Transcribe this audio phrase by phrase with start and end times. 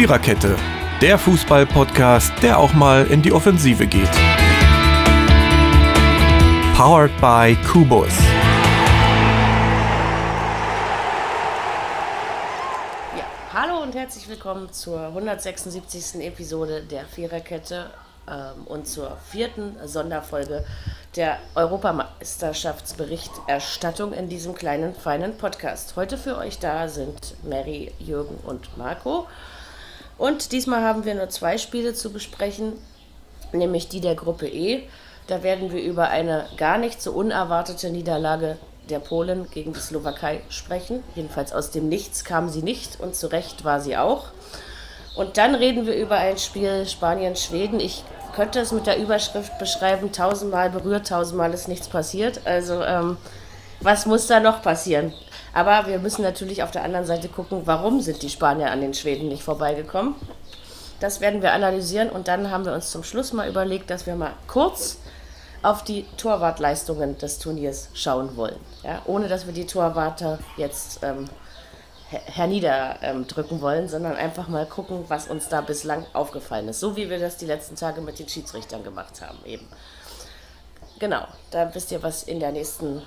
[0.00, 0.56] Viererkette,
[1.02, 4.10] der Fußball-Podcast, der auch mal in die Offensive geht.
[6.74, 8.08] Powered by Kubus.
[13.14, 16.24] Ja, hallo und herzlich willkommen zur 176.
[16.24, 17.90] Episode der Viererkette
[18.26, 20.64] ähm, und zur vierten Sonderfolge
[21.14, 25.94] der Europameisterschaftsberichterstattung in diesem kleinen, feinen Podcast.
[25.96, 29.26] Heute für euch da sind Mary, Jürgen und Marco.
[30.20, 32.74] Und diesmal haben wir nur zwei Spiele zu besprechen,
[33.52, 34.82] nämlich die der Gruppe E.
[35.28, 38.58] Da werden wir über eine gar nicht so unerwartete Niederlage
[38.90, 41.02] der Polen gegen die Slowakei sprechen.
[41.14, 44.26] Jedenfalls aus dem Nichts kam sie nicht und zu Recht war sie auch.
[45.16, 47.80] Und dann reden wir über ein Spiel Spanien-Schweden.
[47.80, 52.42] Ich könnte es mit der Überschrift beschreiben, tausendmal berührt, tausendmal ist nichts passiert.
[52.44, 53.16] Also ähm,
[53.80, 55.14] was muss da noch passieren?
[55.52, 58.94] Aber wir müssen natürlich auf der anderen Seite gucken, warum sind die Spanier an den
[58.94, 60.14] Schweden nicht vorbeigekommen.
[61.00, 64.14] Das werden wir analysieren und dann haben wir uns zum Schluss mal überlegt, dass wir
[64.14, 64.98] mal kurz
[65.62, 68.58] auf die Torwartleistungen des Turniers schauen wollen.
[68.82, 71.28] Ja, ohne dass wir die Torwarte jetzt ähm,
[72.10, 76.80] herniederdrücken ähm, wollen, sondern einfach mal gucken, was uns da bislang aufgefallen ist.
[76.80, 79.66] So wie wir das die letzten Tage mit den Schiedsrichtern gemacht haben eben.
[80.98, 83.02] Genau, da wisst ihr, was in der nächsten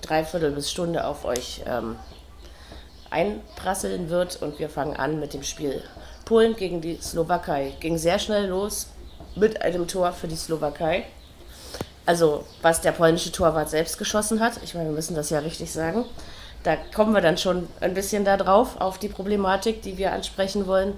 [0.00, 1.96] Dreiviertel bis Stunde auf euch ähm,
[3.10, 4.40] einprasseln wird.
[4.42, 5.82] Und wir fangen an mit dem Spiel
[6.24, 7.74] Polen gegen die Slowakei.
[7.80, 8.88] Ging sehr schnell los
[9.34, 11.04] mit einem Tor für die Slowakei.
[12.06, 14.54] Also was der polnische Torwart selbst geschossen hat.
[14.64, 16.04] Ich meine, wir müssen das ja richtig sagen.
[16.62, 20.66] Da kommen wir dann schon ein bisschen da drauf, auf die Problematik, die wir ansprechen
[20.66, 20.94] wollen.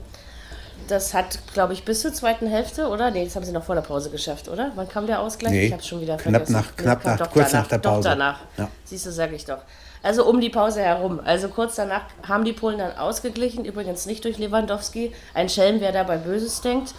[0.91, 3.13] Das hat, glaube ich, bis zur zweiten Hälfte, oder?
[3.13, 4.73] Nee, das haben sie noch vor der Pause geschafft, oder?
[4.75, 5.53] Wann kam der Ausgleich?
[5.53, 6.53] Nee, ich habe schon wieder knapp vergessen.
[6.53, 8.09] Nach, knapp nee, nach, kurz danach, nach der Pause.
[8.09, 8.41] Doch danach.
[8.57, 8.69] Ja.
[8.85, 9.59] Siehst du, sage ich doch.
[10.03, 11.21] Also um die Pause herum.
[11.25, 13.65] Also kurz danach haben die Polen dann ausgeglichen.
[13.65, 15.13] Übrigens nicht durch Lewandowski.
[15.33, 16.93] Ein Schelm, wer dabei Böses denkt.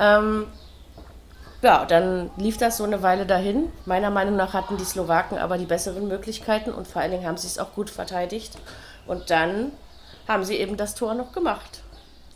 [0.00, 0.46] Ähm,
[1.60, 3.70] ja, dann lief das so eine Weile dahin.
[3.86, 7.36] Meiner Meinung nach hatten die Slowaken aber die besseren Möglichkeiten und vor allen Dingen haben
[7.36, 8.58] sie es auch gut verteidigt.
[9.06, 9.70] Und dann
[10.26, 11.81] haben sie eben das Tor noch gemacht.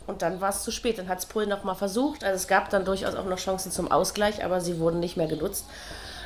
[0.07, 0.97] Und dann war es zu spät.
[0.97, 2.23] Dann hat es Polen noch mal versucht.
[2.23, 5.27] Also es gab dann durchaus auch noch Chancen zum Ausgleich, aber sie wurden nicht mehr
[5.27, 5.65] genutzt.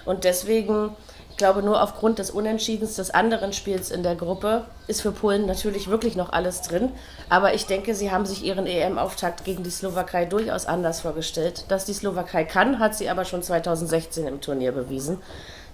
[0.05, 0.95] Und deswegen
[1.31, 5.47] ich glaube, nur aufgrund des Unentschiedens des anderen Spiels in der Gruppe ist für Polen
[5.47, 6.91] natürlich wirklich noch alles drin.
[7.29, 11.65] Aber ich denke, sie haben sich ihren EM-Auftakt gegen die Slowakei durchaus anders vorgestellt.
[11.69, 15.19] Dass die Slowakei kann, hat sie aber schon 2016 im Turnier bewiesen.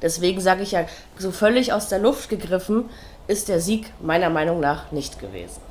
[0.01, 0.85] Deswegen sage ich ja,
[1.17, 2.89] so völlig aus der Luft gegriffen
[3.27, 5.66] ist der Sieg meiner Meinung nach nicht gewesen.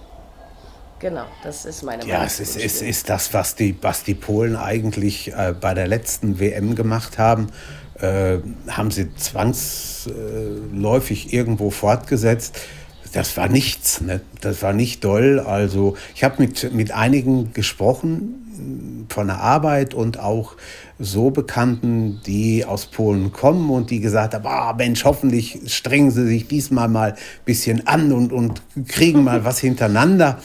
[1.06, 2.10] Genau, das ist meine Meinung.
[2.10, 5.86] Ja, es ist, es ist das, was die, was die Polen eigentlich äh, bei der
[5.86, 7.46] letzten WM gemacht haben
[8.00, 12.58] äh, haben sie zwangsläufig irgendwo fortgesetzt.
[13.12, 14.20] Das war nichts, ne?
[14.40, 15.38] das war nicht doll.
[15.38, 20.56] Also ich habe mit, mit einigen gesprochen von der Arbeit und auch
[20.98, 26.26] so Bekannten, die aus Polen kommen und die gesagt haben, ah Mensch, hoffentlich strengen sie
[26.26, 30.40] sich diesmal mal ein bisschen an und, und kriegen mal was hintereinander.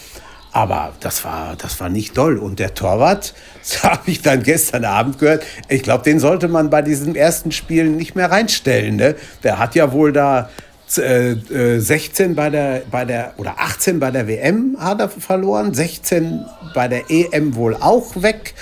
[0.53, 2.37] Aber das war, das war nicht doll.
[2.37, 6.69] Und der Torwart, das habe ich dann gestern Abend gehört, ich glaube, den sollte man
[6.69, 8.97] bei diesem ersten Spiel nicht mehr reinstellen.
[8.97, 9.15] Ne?
[9.43, 10.49] Der hat ja wohl da
[10.97, 11.35] äh,
[11.79, 16.87] 16 bei der, bei der, oder 18 bei der WM hat er verloren, 16 bei
[16.89, 18.53] der EM wohl auch weg.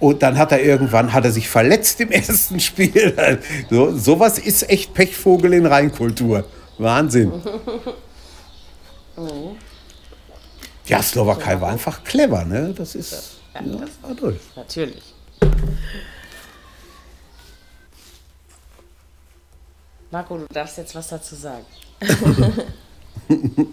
[0.00, 3.14] Und dann hat er irgendwann, hat er sich verletzt im ersten Spiel.
[3.70, 6.44] So, sowas ist echt Pechvogel in Reinkultur.
[6.78, 7.32] Wahnsinn.
[9.16, 9.56] Mhm.
[10.86, 12.74] Ja, Slowakei war einfach clever, ne?
[12.76, 14.38] Das ist ja, das war toll.
[14.56, 15.14] Natürlich.
[20.10, 21.64] Marco, du darfst jetzt was dazu sagen.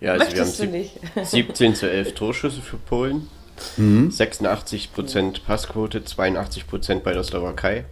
[0.00, 3.28] ja, also Möchtest wir haben 17 zu 11 Torschüsse für Polen,
[3.76, 4.10] mhm.
[4.10, 7.84] 86 Prozent Passquote, 82 Prozent bei der Slowakei.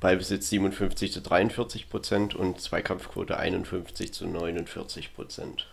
[0.00, 5.66] Ballbesitz 57 zu 43 Prozent und Zweikampfquote 51 zu 49 Prozent.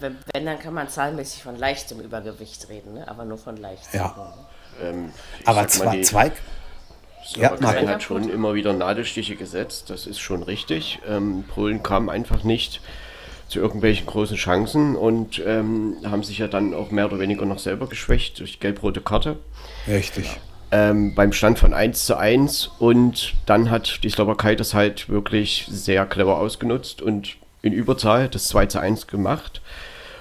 [0.00, 3.08] Wenn, wenn, dann kann man zahlenmäßig von leichtem Übergewicht reden, ne?
[3.08, 4.00] aber nur von leichtem.
[4.00, 4.34] Ja.
[4.82, 5.12] Ähm,
[5.44, 6.32] aber zwar zwei.
[7.34, 11.00] Ja, man hat schon immer wieder Nadelstiche gesetzt, das ist schon richtig.
[11.06, 12.80] Ähm, Polen kam einfach nicht
[13.48, 17.58] zu irgendwelchen großen Chancen und ähm, haben sich ja dann auch mehr oder weniger noch
[17.58, 19.36] selber geschwächt durch gelb-rote Karte.
[19.86, 20.40] Richtig.
[20.72, 25.66] Ähm, beim Stand von 1 zu 1 und dann hat die Slowakei das halt wirklich
[25.68, 29.60] sehr clever ausgenutzt und in Überzahl das 2 zu 1 gemacht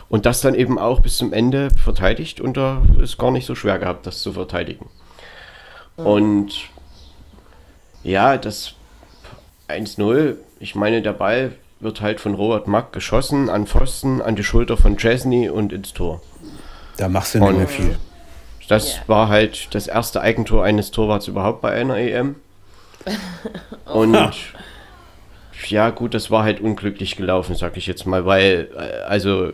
[0.10, 3.56] und das dann eben auch bis zum Ende verteidigt und da ist gar nicht so
[3.56, 4.90] schwer gehabt, das zu verteidigen.
[5.98, 6.06] Mhm.
[6.06, 6.54] Und
[8.04, 8.74] ja, das
[9.68, 14.44] 1-0, ich meine, der Ball wird halt von Robert Mack geschossen, an Pfosten, an die
[14.44, 16.22] Schulter von Chesney und ins Tor.
[16.98, 17.98] Da machst du nicht mehr viel.
[18.68, 19.02] Das Ja.
[19.08, 22.36] war halt das erste Eigentor eines Torwarts überhaupt bei einer EM.
[23.86, 24.18] Und
[25.68, 29.52] ja, gut, das war halt unglücklich gelaufen, sag ich jetzt mal, weil, äh, also,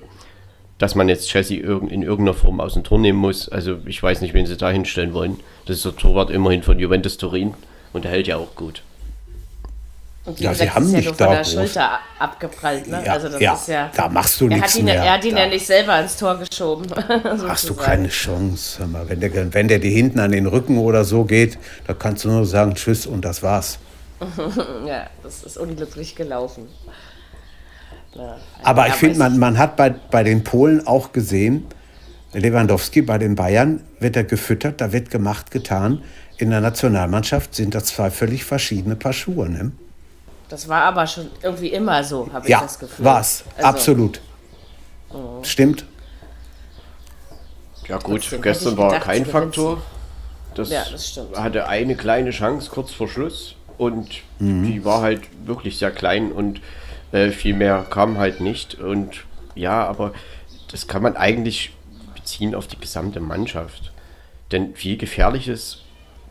[0.78, 4.22] dass man jetzt irg- in irgendeiner Form aus dem Tor nehmen muss, also ich weiß
[4.22, 5.40] nicht, wen sie da hinstellen wollen.
[5.66, 7.54] Das ist der Torwart immerhin von Juventus Turin
[7.94, 8.82] und der hält ja auch gut.
[10.26, 13.04] Und Ja, sie haben ist ja nicht nur da von der Schulter abgeprallt, ne?
[13.06, 13.92] Ja, also das ja, ist ja.
[13.96, 14.96] da machst du er nichts hat ihn, mehr.
[14.96, 16.88] Er hat ihn Da- ja nicht selber ins Tor geschoben.
[17.48, 18.80] Hast du keine Chance.
[18.80, 21.94] Hör mal, wenn, der, wenn der dir hinten an den Rücken oder so geht, da
[21.94, 23.78] kannst du nur sagen Tschüss und das war's.
[24.86, 26.68] Ja, das ist unglücklich gelaufen.
[28.16, 31.66] Ja, Aber ja, ich finde, man, man hat bei, bei den Polen auch gesehen,
[32.34, 36.02] Lewandowski bei den Bayern wird er gefüttert, da wird gemacht, getan.
[36.38, 39.50] In der Nationalmannschaft sind das zwei völlig verschiedene Paar Schuhe.
[39.50, 39.72] Ne?
[40.50, 43.06] Das war aber schon irgendwie immer so, habe ich Ja, das Gefühl.
[43.06, 43.44] war's.
[43.58, 44.22] Also, Absolut.
[45.44, 45.86] Stimmt.
[47.88, 49.82] Ja gut, Trotzdem gestern war gedacht, kein Faktor.
[50.56, 51.38] Das, Ja, das stimmt.
[51.38, 56.62] hatte eine kleine Chance kurz vor Schluss und die war halt wirklich sehr klein und
[57.12, 58.76] äh, viel mehr kam halt nicht.
[58.76, 59.24] Und
[59.56, 60.14] ja, aber
[60.72, 61.72] das kann man eigentlich
[62.14, 63.92] beziehen auf die gesamte Mannschaft.
[64.52, 65.82] Denn viel Gefährliches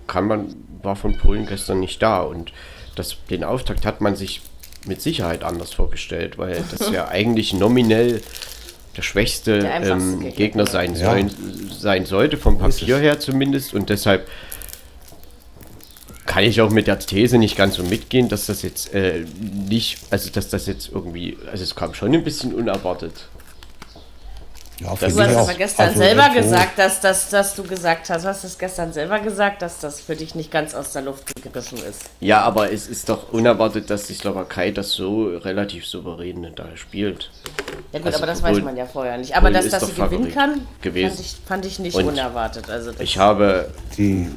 [0.06, 2.20] kann man, war von Polen gestern nicht da.
[2.20, 2.52] Und
[2.96, 4.42] das, den Auftakt hat man sich
[4.86, 8.20] mit Sicherheit anders vorgestellt, weil das ja eigentlich nominell
[8.96, 10.66] der schwächste Der ähm, Gegner.
[10.66, 11.10] Sein, Ja.
[11.10, 11.30] sollen,
[11.70, 13.74] sein sollte, vom Papier her zumindest.
[13.74, 14.28] Und deshalb
[16.26, 19.24] kann ich auch mit der These nicht ganz so mitgehen, dass das jetzt äh,
[19.68, 23.12] nicht, also dass das jetzt irgendwie, also es kam schon ein bisschen unerwartet.
[24.80, 28.10] Ja, Das Du hast aber gestern Also, selber so- gesagt, dass, dass, dass du gesagt
[28.10, 31.02] hast, du hast es gestern selber gesagt, dass das für dich nicht ganz aus der
[31.02, 32.10] Luft gegriffen ist.
[32.18, 37.30] Ja, aber es ist doch unerwartet, dass die Slowakei das so relativ souverän da spielt.
[37.92, 39.36] Ja gut, Also aber das Polen- weiß man ja vorher nicht.
[39.36, 41.10] Aber Polen dass, dass sie gewinnen kann, gewesen.
[41.10, 42.68] Fand, ich, fand ich nicht Und unerwartet.
[42.68, 44.28] Also Ich habe Die,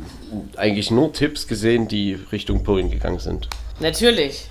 [0.56, 3.48] eigentlich nur Tipps gesehen, die Richtung Polen gegangen sind.
[3.80, 4.48] natürlich.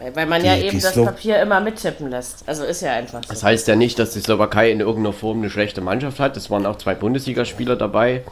[0.00, 2.42] Weil, weil man ja Die- eben die das Slo- Papier immer mittippen lässt.
[2.48, 3.28] Also ist ja einfach so.
[3.28, 6.36] Das heißt ja nicht, dass die Slowakei in irgendeiner Form eine schlechte Mannschaft hat.
[6.36, 8.24] Es waren auch zwei Bundesligaspieler dabei.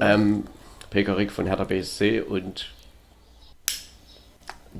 [0.00, 0.44] Ähm,
[0.88, 2.70] Pekarik von Hertha BSC und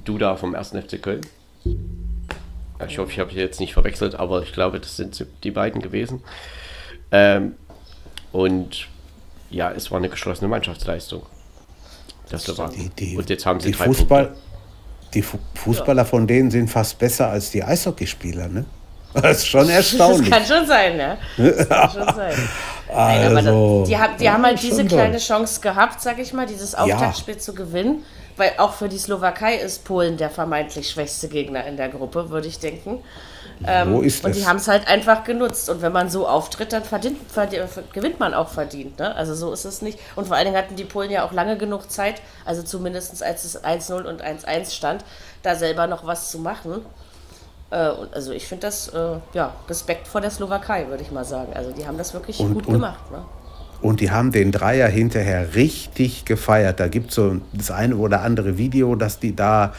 [0.05, 0.70] Duda vom 1.
[0.73, 1.20] FC Köln.
[1.64, 5.50] Ja, Ich hoffe, ich habe hier jetzt nicht verwechselt, aber ich glaube, das sind die
[5.50, 6.23] beiden gewesen.
[7.12, 7.55] Ähm,
[8.32, 8.88] und
[9.50, 11.23] ja, es war eine geschlossene Mannschaftsleistung.
[12.31, 12.91] Das Slowaken.
[12.96, 14.43] die, die, und jetzt haben sie die drei Fußball, Punkte.
[15.14, 18.49] die Fu Fußballer von denen sind fast besser als die Eishockeyspieler.
[18.49, 18.64] Ne?
[19.14, 20.29] Das ist schon Das erstaunlich.
[20.31, 21.17] kann schon sein, ja.
[21.37, 22.35] Das kann schon sein.
[22.93, 24.99] Nein, aber Also, das, die, haben, die haben halt diese toll.
[24.99, 28.02] kleine Chance gehabt, sag ich mal, dieses Auftaktspiel zu gewinnen.
[28.37, 32.49] Weil auch für die Slowakei ist Polen der vermeintlich schwächste Gegner in der Gruppe, würde
[32.49, 32.99] ich denken.
[33.87, 35.71] Wo ist Und die haben es halt einfach genutzt.
[35.71, 38.99] Und wenn man so auftritt, dann verdient, verdient, gewinnt man auch verdient.
[38.99, 39.15] Ne?
[39.15, 39.99] Also so ist es nicht.
[40.17, 43.45] Und vor allen Dingen hatten die Polen ja auch lange genug Zeit, also zumindest als
[43.45, 45.05] es 1-0 und 1-1 stand,
[45.43, 46.83] da selber noch was zu machen.
[47.71, 47.77] Äh,
[48.12, 51.53] also ich finde das, äh, ja, Respekt vor der Slowakei, würde ich mal sagen.
[51.55, 53.11] Also die haben das wirklich Und- gut und- gemacht.
[53.11, 53.25] Ne?
[53.83, 56.81] Und die haben den Dreier hinterher richtig gefeiert.
[56.81, 59.75] Da gibt es so das eine oder andere Video, dass die da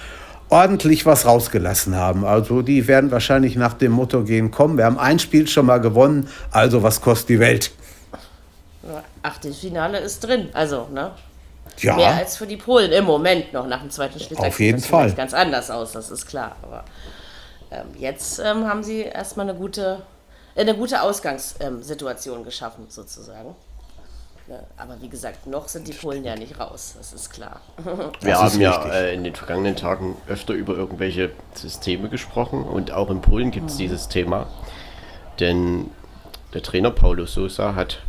[0.49, 2.25] ordentlich was rausgelassen haben.
[2.25, 5.79] Also die werden wahrscheinlich nach dem Motto gehen, komm, wir haben ein Spiel schon mal
[5.79, 7.71] gewonnen, also was kostet die Welt?
[8.83, 10.49] Ja, Achtelfinale ist drin.
[10.53, 11.11] Also, ne?
[11.79, 14.47] Ja, Mehr als für die Polen im Moment noch nach dem zweiten Spieltag.
[14.47, 15.13] Auf jeden sieht das Fall.
[15.13, 16.55] ganz anders aus, das ist klar.
[16.61, 16.85] Aber
[17.71, 20.01] ähm, jetzt ähm, haben sie erstmal eine gute,
[20.55, 23.55] äh, eine gute Ausgangssituation geschaffen, sozusagen.
[24.47, 27.61] Ne, Aber wie gesagt, noch sind die Polen ja nicht raus, das ist klar.
[27.83, 28.91] Wir Das ist haben ja richtig.
[28.93, 33.71] äh, in den vergangenen Tagen öfter über irgendwelche Systeme gesprochen und auch in Polen gibt
[33.71, 34.45] es dieses Thema.
[35.39, 35.89] Denn
[36.53, 38.03] der Trainer Paulo Sosa hat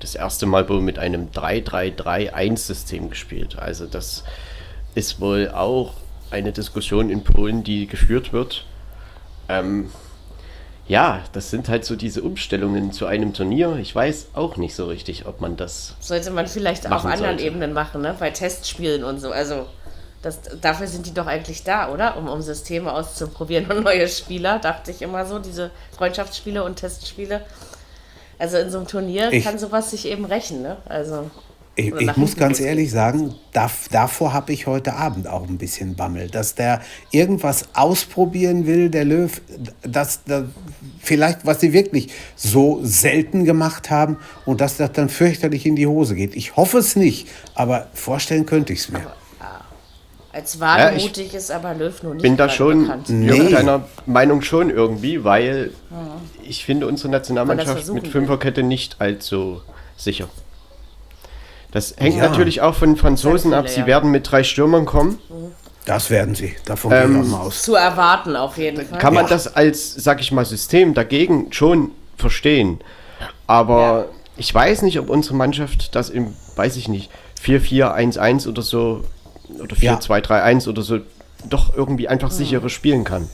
[0.00, 3.58] das erste Mal wohl mit einem 3-3-3-1-System gespielt.
[3.58, 4.24] Also das
[4.94, 5.92] ist wohl auch
[6.30, 8.64] eine Diskussion in Polen, die geführt wird.
[9.48, 9.90] Ähm,
[10.90, 13.76] ja, das sind halt so diese Umstellungen zu einem Turnier.
[13.80, 17.44] Ich weiß auch nicht so richtig, ob man das Sollte man vielleicht auf anderen sollte.
[17.44, 18.16] Ebenen machen, ne?
[18.18, 19.30] bei Testspielen und so.
[19.30, 19.66] Also
[20.20, 22.16] das, dafür sind die doch eigentlich da, oder?
[22.16, 27.42] Um, um Systeme auszuprobieren und neue Spieler, dachte ich immer so, diese Freundschaftsspiele und Testspiele.
[28.40, 30.78] Also in so einem Turnier Ich- kann sowas sich eben rächen, ne?
[30.88, 31.30] Also
[31.76, 35.94] Ich, ich muss ganz ehrlich sagen, dav- davor habe ich heute Abend auch ein bisschen
[35.94, 39.40] Bammel, dass der irgendwas ausprobieren will, der Löw,
[39.82, 40.44] dass, dass
[41.00, 45.86] vielleicht, was sie wirklich so selten gemacht haben und dass das dann fürchterlich in die
[45.86, 46.36] Hose geht.
[46.36, 49.06] Ich hoffe es nicht, aber vorstellen könnte ich es mir.
[50.32, 53.08] Als wagemutig ja, ist aber Löw nur nicht bin da schon bekannt.
[53.08, 53.50] Nee.
[53.50, 56.20] deiner Meinung schon irgendwie, weil ja.
[56.46, 59.62] ich finde unsere Nationalmannschaft mit Fünferkette nicht allzu
[59.96, 60.28] sicher.
[61.72, 62.28] Das hängt ja.
[62.28, 63.68] natürlich auch von Franzosen ab.
[63.68, 65.18] Sie werden mit drei Stürmern kommen.
[65.84, 66.54] Das werden sie.
[66.64, 67.62] Davon ähm, gehe ich mal aus.
[67.62, 68.98] Zu erwarten auf jeden Fall.
[68.98, 72.80] Kann man das als, sag ich mal, System dagegen schon verstehen.
[73.46, 77.10] Aber ich weiß nicht, ob unsere Mannschaft das im, weiß ich nicht,
[77.44, 79.04] 4-4-1-1 oder so
[79.58, 81.00] oder 4-2-3-1 oder so
[81.48, 83.28] doch irgendwie einfach sichere spielen kann.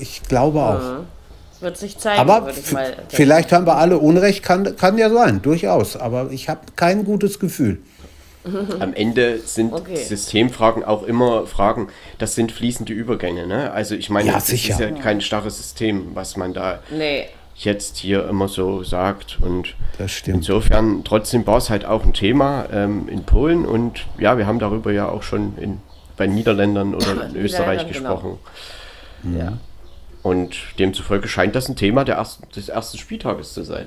[0.00, 1.04] Ich glaube auch.
[1.64, 1.66] Mhm.
[1.66, 2.20] Wird sich zeigen.
[2.20, 2.52] Aber
[3.08, 5.96] vielleicht haben wir alle Unrecht, kann, kann ja sein, durchaus.
[5.96, 7.78] Aber ich habe kein gutes Gefühl.
[8.80, 9.96] Am Ende sind okay.
[9.96, 13.46] Systemfragen auch immer Fragen, das sind fließende Übergänge.
[13.46, 13.72] Ne?
[13.72, 17.26] Also ich meine, ja, das ist ja kein starres System, was man da nee.
[17.56, 19.38] jetzt hier immer so sagt.
[19.40, 19.74] Und
[20.26, 24.58] insofern, trotzdem war es halt auch ein Thema ähm, in Polen und ja, wir haben
[24.58, 25.80] darüber ja auch schon in,
[26.18, 27.88] bei Niederländern oder in Österreich genau.
[27.88, 28.38] gesprochen.
[29.22, 29.38] Genau.
[29.38, 29.52] Ja.
[30.24, 33.86] Und demzufolge scheint das ein Thema der ersten, des ersten Spieltages zu sein.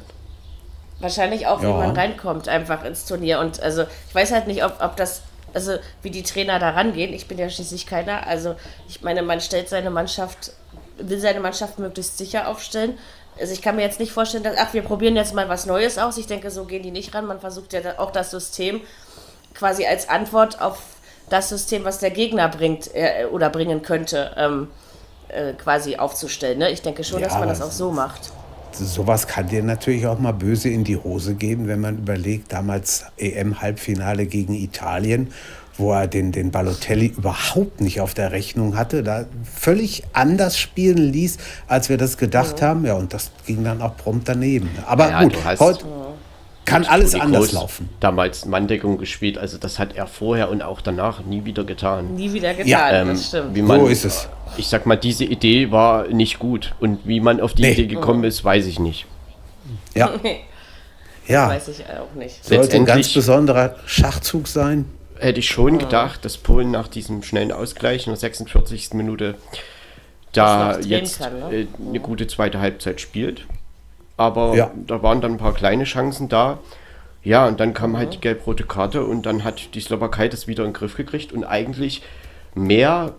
[1.00, 1.68] Wahrscheinlich auch, ja.
[1.68, 3.40] wie man reinkommt, einfach ins Turnier.
[3.40, 5.24] Und also ich weiß halt nicht, ob, ob das,
[5.56, 7.12] also wie die Trainer da rangehen.
[7.12, 8.28] Ich bin ja schließlich keiner.
[8.28, 8.56] Also
[8.88, 10.52] ich meine, man stellt seine Mannschaft,
[11.00, 13.00] will seine Mannschaft möglichst sicher aufstellen.
[13.40, 15.98] Also ich kann mir jetzt nicht vorstellen, dass, ach, wir probieren jetzt mal was Neues
[15.98, 16.20] aus.
[16.20, 17.26] Ich denke, so gehen die nicht ran.
[17.26, 18.82] Man versucht ja auch das System
[19.56, 20.78] quasi als Antwort auf
[21.32, 24.68] das System, was der Gegner bringt äh, oder bringen könnte, ähm,
[25.30, 26.60] äh, quasi aufzustellen.
[26.60, 26.72] Ne?
[26.72, 28.32] Ich denke schon, ja, dass man das auch so macht.
[28.72, 33.06] Sowas kann dir natürlich auch mal böse in die Hose gehen, wenn man überlegt, damals
[33.18, 35.34] EM-Halbfinale gegen Italien,
[35.78, 41.12] wo er den, den Balotelli überhaupt nicht auf der Rechnung hatte, da völlig anders spielen
[41.12, 42.68] ließ, als wir das gedacht ja.
[42.68, 42.86] haben.
[42.86, 44.70] Ja, und das ging dann auch prompt daneben.
[44.86, 45.86] Aber ja, gut, heute
[46.68, 47.90] kann alles anders laufen.
[48.00, 52.16] Damals Manndeckung gespielt, also das hat er vorher und auch danach nie wieder getan.
[52.16, 53.58] Nie wieder getan, ja, ähm, das stimmt.
[53.58, 54.30] Man, so ist es.
[54.58, 57.72] Ich sag mal, diese Idee war nicht gut und wie man auf die nee.
[57.72, 59.06] Idee gekommen ist, weiß ich nicht.
[59.96, 60.12] Ja.
[61.28, 61.50] ja.
[61.50, 62.44] weiß ich auch nicht.
[62.44, 64.86] Sollte ein ganz besonderer Schachzug sein.
[65.20, 68.94] Hätte ich schon gedacht, dass Polen nach diesem schnellen Ausgleich in der 46.
[68.94, 69.36] Minute
[70.34, 71.56] da jetzt kann, ne?
[71.56, 73.48] äh, eine gute zweite Halbzeit spielt
[74.18, 74.72] aber ja.
[74.76, 76.60] da waren dann ein paar kleine Chancen da.
[77.24, 80.64] Ja, und dann kam halt die gelb-rote Karte und dann hat die Slowakei das wieder
[80.64, 82.02] in den Griff gekriegt und eigentlich
[82.56, 83.14] mehr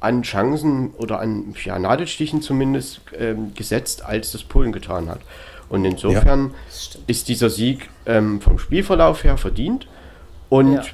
[0.00, 5.20] an Chancen oder an ja, Nadelstichen zumindest ähm, gesetzt, als das Polen getan hat.
[5.68, 9.86] Und insofern ja, ist dieser Sieg ähm, vom Spielverlauf her verdient
[10.48, 10.84] und ja.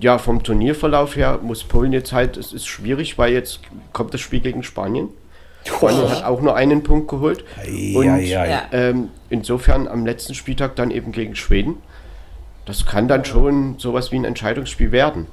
[0.00, 0.18] ja.
[0.18, 3.60] vom Turnierverlauf her muss Polen jetzt halt, es ist schwierig, weil jetzt
[3.92, 5.10] kommt das Spiel gegen Spanien.
[5.66, 7.44] Spanien hat auch nur einen Punkt geholt.
[7.66, 11.82] Und ja, ja, ähm, insofern am letzten Spieltag dann eben gegen Schweden.
[12.64, 15.26] Das kann dann schon sowas wie ein Entscheidungsspiel werden.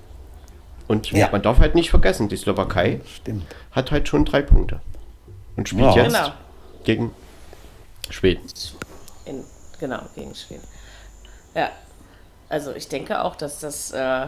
[0.88, 1.30] Und ja.
[1.32, 3.44] man darf halt nicht vergessen, die Slowakei Stimmt.
[3.72, 4.82] hat halt schon drei Punkte.
[5.56, 6.32] Und spielt jetzt genau.
[6.84, 7.12] gegen
[8.10, 8.42] Schweden.
[9.25, 9.44] In,
[9.80, 10.63] genau, gegen Schweden.
[11.56, 11.70] Ja,
[12.50, 14.28] also ich denke auch, dass das äh,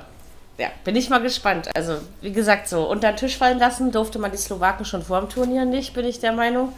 [0.58, 1.70] ja, bin ich mal gespannt.
[1.76, 5.20] Also, wie gesagt, so unter den Tisch fallen lassen durfte man die Slowaken schon vor
[5.20, 6.72] dem Turnier nicht, bin ich der Meinung.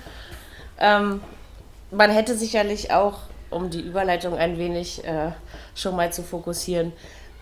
[0.80, 1.22] Ähm,
[1.92, 3.20] man hätte sicherlich auch,
[3.50, 5.32] um die Überleitung ein wenig äh,
[5.76, 6.92] schon mal zu fokussieren,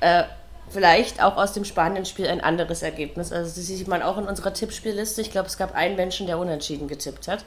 [0.02, 0.24] äh,
[0.70, 3.32] vielleicht auch aus dem Spanien-Spiel ein anderes Ergebnis.
[3.32, 5.22] Also, das sieht man auch in unserer Tippspielliste.
[5.22, 7.46] Ich glaube, es gab einen Menschen, der unentschieden getippt hat.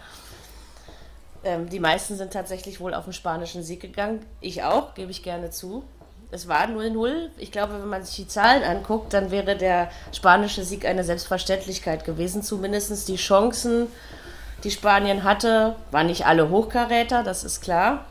[1.45, 4.25] Ähm, die meisten sind tatsächlich wohl auf den spanischen Sieg gegangen.
[4.41, 5.85] Ich auch, gebe ich gerne zu
[6.31, 7.29] es war 0-0.
[7.39, 12.05] Ich glaube, wenn man sich die Zahlen anguckt, dann wäre der spanische Sieg eine Selbstverständlichkeit
[12.05, 12.43] gewesen.
[12.43, 13.87] Zumindest die Chancen,
[14.65, 18.05] die Spanien hatte, waren nicht alle Hochkaräter, das ist klar.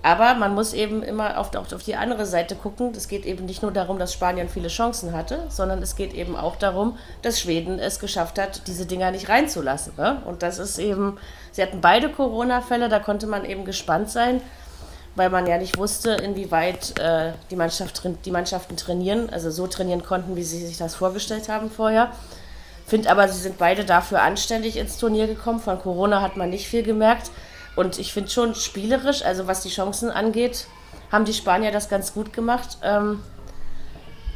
[0.00, 2.92] Aber man muss eben immer auf, auf die andere Seite gucken.
[2.96, 6.36] Es geht eben nicht nur darum, dass Spanien viele Chancen hatte, sondern es geht eben
[6.36, 9.94] auch darum, dass Schweden es geschafft hat, diese Dinger nicht reinzulassen.
[9.96, 10.22] Ne?
[10.24, 11.18] Und das ist eben,
[11.50, 14.40] sie hatten beide Corona-Fälle, da konnte man eben gespannt sein
[15.14, 20.04] weil man ja nicht wusste, inwieweit äh, die, Mannschaft, die Mannschaften trainieren, also so trainieren
[20.04, 22.12] konnten, wie sie sich das vorgestellt haben vorher.
[22.86, 25.60] Finde aber, sie sind beide dafür anständig ins Turnier gekommen.
[25.60, 27.30] Von Corona hat man nicht viel gemerkt.
[27.76, 30.66] Und ich finde schon spielerisch, also was die Chancen angeht,
[31.12, 32.78] haben die Spanier das ganz gut gemacht.
[32.82, 33.22] Ähm,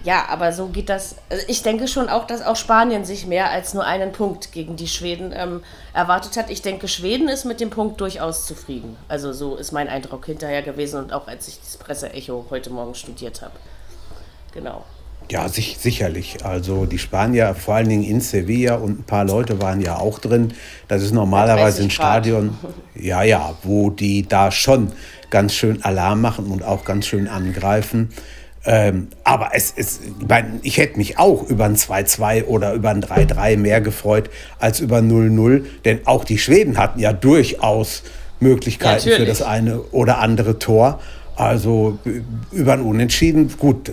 [0.05, 1.17] ja, aber so geht das.
[1.31, 4.77] Also ich denke schon auch, dass auch Spanien sich mehr als nur einen Punkt gegen
[4.77, 5.63] die Schweden ähm,
[5.95, 6.51] erwartet hat.
[6.51, 8.97] Ich denke, Schweden ist mit dem Punkt durchaus zufrieden.
[9.09, 12.95] Also so ist mein Eindruck hinterher gewesen und auch als ich das Presseecho heute Morgen
[12.95, 13.55] studiert habe.
[14.53, 14.85] Genau.
[15.31, 16.45] Ja, sich, sicherlich.
[16.45, 20.19] Also die Spanier, vor allen Dingen in Sevilla und ein paar Leute waren ja auch
[20.19, 20.53] drin.
[20.89, 22.59] Das ist normalerweise ein Stadion,
[22.95, 24.93] ja, ja, wo die da schon
[25.31, 28.13] ganz schön Alarm machen und auch ganz schön angreifen.
[28.65, 32.91] Ähm, aber es ist, ich, mein, ich hätte mich auch über ein 2-2 oder über
[32.91, 38.05] ein 3-3 mehr gefreut als über 0-0, denn auch die Schweden hatten ja durchaus
[38.39, 39.19] Möglichkeiten Natürlich.
[39.19, 41.01] für das eine oder andere Tor.
[41.35, 41.99] Also
[42.53, 43.93] über ein Unentschieden, gut,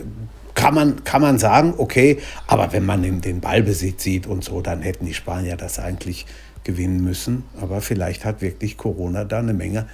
[0.54, 4.62] kann man, kann man sagen, okay, aber wenn man den, den Ballbesitz sieht und so,
[4.62, 6.26] dann hätten die Spanier das eigentlich
[6.64, 7.44] gewinnen müssen.
[7.62, 9.88] Aber vielleicht hat wirklich Corona da eine Menge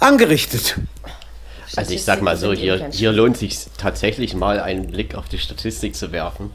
[0.00, 0.78] angerichtet.
[1.76, 5.38] Also ich sag mal so, hier, hier lohnt sich tatsächlich mal einen Blick auf die
[5.38, 6.50] Statistik zu werfen.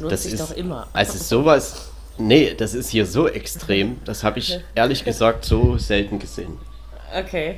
[0.00, 0.86] Lohnt das sich ist, doch immer.
[0.92, 6.18] Also sowas, nee, das ist hier so extrem, das habe ich ehrlich gesagt so selten
[6.18, 6.58] gesehen.
[7.16, 7.56] Okay.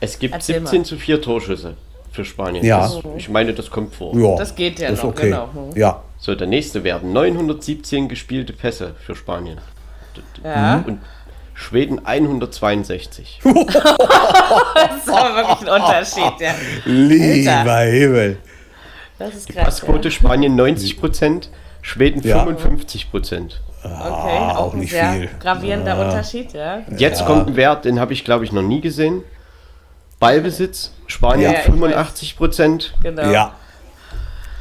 [0.00, 0.84] Es gibt Erzähl 17 mal.
[0.84, 1.76] zu 4 Torschüsse
[2.12, 2.64] für Spanien.
[2.64, 2.80] Ja.
[2.80, 4.14] Das, ich meine, das kommt vor.
[4.16, 5.26] Ja, Das geht ja ist noch, okay.
[5.30, 5.48] genau.
[5.52, 5.76] Hm.
[5.76, 9.58] Ja, So, der nächste werden 917 gespielte Pässe für Spanien.
[10.42, 10.82] Ja.
[10.86, 11.00] Und
[11.58, 13.40] Schweden 162.
[14.74, 16.54] Das ist aber wirklich ein Unterschied, ja.
[16.84, 18.36] lieber Himmel.
[19.18, 19.64] Das ist krass.
[19.64, 21.48] Passquote Spanien 90 Prozent,
[21.82, 22.40] Schweden Ja.
[22.44, 23.62] 55 Prozent.
[23.82, 23.90] Ja.
[23.90, 25.30] Okay, Ah, auch, auch ein nicht sehr viel.
[25.40, 26.82] gravierender Unterschied, ja.
[26.96, 29.22] Jetzt kommt ein Wert, den habe ich glaube ich noch nie gesehen.
[30.20, 33.30] Ballbesitz, Spanien Ja, ich 85 Prozent, Genau.
[33.30, 33.52] Ja,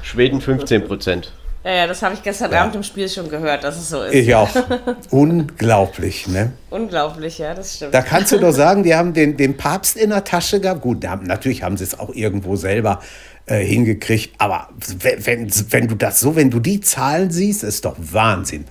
[0.01, 1.33] Schweden 15 Prozent.
[1.65, 4.13] Ja, ja, das habe ich gestern Abend im Spiel schon gehört, dass es so ist.
[4.13, 4.47] ich auch.
[5.09, 6.51] Unglaublich, ne?
[6.69, 7.91] Unglaublich, ja, das stimmt.
[7.93, 10.81] Da kannst du doch sagen, die haben den, den Papst in der Tasche gehabt.
[10.81, 12.99] Gut, da haben, natürlich haben sie es auch irgendwo selber
[13.47, 14.35] äh, hingekriegt.
[14.37, 14.69] Aber
[14.99, 18.65] wenn, wenn, wenn du das so, wenn du die Zahlen siehst, ist doch Wahnsinn.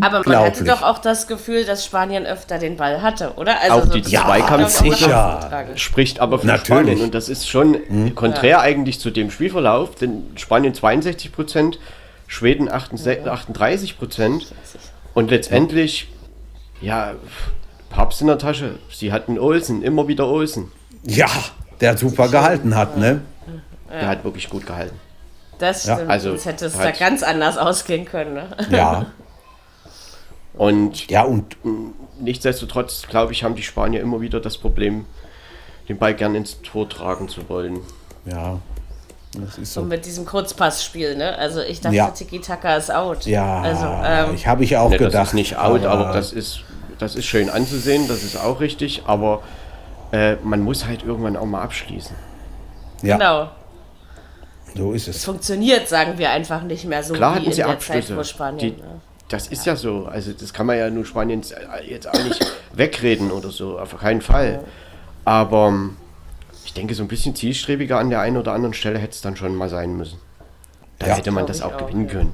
[0.00, 3.60] aber man hatte doch auch das Gefühl, dass Spanien öfter den Ball hatte, oder?
[3.60, 5.66] Also Auch die das- Ja.
[5.74, 6.66] Spricht aber für Natürlich.
[6.80, 11.78] Spanien und das ist schon konträr eigentlich zu dem Spielverlauf, denn Spanien 62 Prozent,
[12.28, 14.54] Schweden 68 38 Prozent
[15.14, 16.08] und letztendlich,
[16.80, 17.14] ja,
[17.90, 18.78] Papst in der Tasche.
[18.90, 20.70] Sie hatten Olsen, immer wieder Olsen.
[21.02, 21.28] ja,
[21.80, 23.22] der super gehalten hat, ne?
[23.90, 24.94] Der hat wirklich gut gehalten.
[25.58, 28.34] Das Ja, stimmt, also sonst hätte es da halt- ganz anders ausgehen können.
[28.34, 28.48] Ne?
[28.70, 29.06] Ja,
[30.54, 31.56] Und ja und
[32.20, 35.04] nichtsdestotrotz, glaube ich, haben die Spanier immer wieder das Problem,
[35.88, 37.80] den Ball gern ins Tor tragen zu wollen.
[38.24, 38.58] ja,
[39.34, 39.88] das ist Und so.
[39.88, 41.36] mit diesem Kurzpassspiel, ne?
[41.38, 42.08] Also ich dachte, Ja.
[42.10, 43.26] Tiki-Taka ist out.
[43.26, 45.26] Ja, Also, ähm, ich habe ich auch Ne, das gedacht.
[45.28, 46.60] ist nicht out, aber das ist,
[46.98, 49.42] das ist schön anzusehen, das ist auch richtig, aber
[50.12, 52.16] äh, man muss halt irgendwann auch mal abschließen.
[53.02, 53.50] ja, genau.
[54.74, 55.24] so ist Es es.
[55.24, 58.06] funktioniert, sagen wir einfach nicht mehr so Klar wie hatten in sie der Abschlüsse.
[58.08, 58.58] Zeit vor Spanien.
[58.76, 59.00] Die, ne?
[59.28, 61.42] das ist ja so, also das kann man ja nur Spanien
[61.86, 62.40] jetzt auch nicht
[62.72, 64.60] wegreden oder so, auf keinen Fall.
[65.26, 65.96] Aber ähm,
[66.78, 69.54] denke, so ein bisschen zielstrebiger an der einen oder anderen Stelle hätte es dann schon
[69.54, 70.18] mal sein müssen.
[70.98, 71.16] Dann Ja.
[71.16, 72.12] hätte man das auch auch, gewinnen ja.
[72.12, 72.32] können.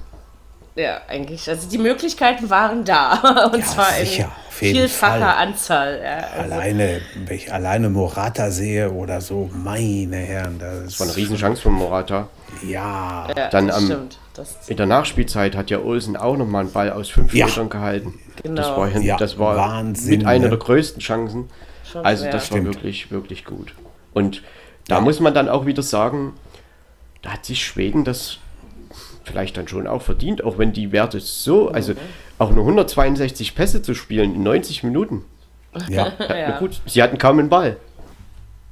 [0.77, 1.49] Ja, eigentlich.
[1.49, 3.49] Also die Möglichkeiten waren da.
[3.53, 5.47] Und Ja, zwar sicher, in vielfacher Fall.
[5.49, 6.01] Anzahl.
[6.03, 11.07] Ja, also, Alleine, wenn ich alleine Morata sehe oder so, meine Herren, das Das war
[11.07, 12.29] eine Riesenchance von Morata.
[12.67, 14.19] Ja, ja, dann das am- stimmt.
[14.35, 17.47] Das, In der Nachspielzeit hat ja Olsen auch nochmal einen Ball aus fünf Ja.
[17.47, 18.15] Metern gehalten.
[18.43, 18.57] Genau.
[18.57, 20.49] Das war, Ja, das war Wahnsinn, mit einer ne?
[20.51, 21.49] der größten Chancen.
[21.85, 23.75] Schon, also das war wirklich, wirklich gut.
[24.15, 24.43] Und
[24.89, 25.01] da Ja.
[25.03, 26.33] muss man dann auch wieder sagen,
[27.23, 28.39] da hat sich Schweden das
[29.25, 31.99] vielleicht dann schon auch verdient, auch wenn die Werte so, also Mhm.
[32.39, 35.25] auch nur 162 Pässe zu spielen in 90 Minuten.
[35.89, 37.77] ja, Ja, gut, sie hatten kaum einen Ball.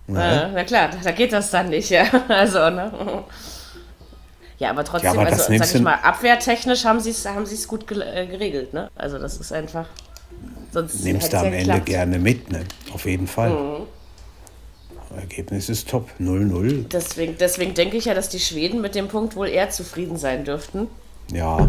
[0.09, 0.13] äh,
[0.53, 1.91] na klar, da geht das dann nicht.
[1.91, 2.93] Ja, also, ne?
[4.59, 7.47] Ja, aber trotzdem, Ja, aber das also, sag ich mal, abwehrtechnisch haben sie es haben
[7.47, 8.73] sie's gut äh, geregelt.
[8.75, 8.91] Ne?
[8.95, 9.87] Also das ist einfach...
[10.73, 12.61] Sonst nimmst du es am ja Ende gerne mit, ne?
[12.93, 13.51] Auf jeden Fall.
[13.51, 13.77] Mhm.
[15.16, 16.88] Ergebnis ist top, 0-0.
[16.88, 20.44] Deswegen, deswegen denke ich ja, dass die Schweden mit dem Punkt wohl eher zufrieden sein
[20.44, 20.88] dürften.
[21.33, 21.68] Ja,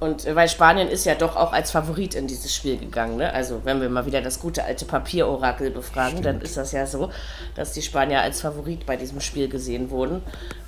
[0.00, 3.16] Und äh, weil Spanien ist ja doch auch als Favorit in dieses Spiel gegangen.
[3.16, 3.32] Ne?
[3.32, 7.10] Also wenn wir mal wieder das gute alte Papierorakel befragen, dann ist das ja so,
[7.54, 10.20] dass die Spanier als Favorit bei diesem Spiel gesehen wurden.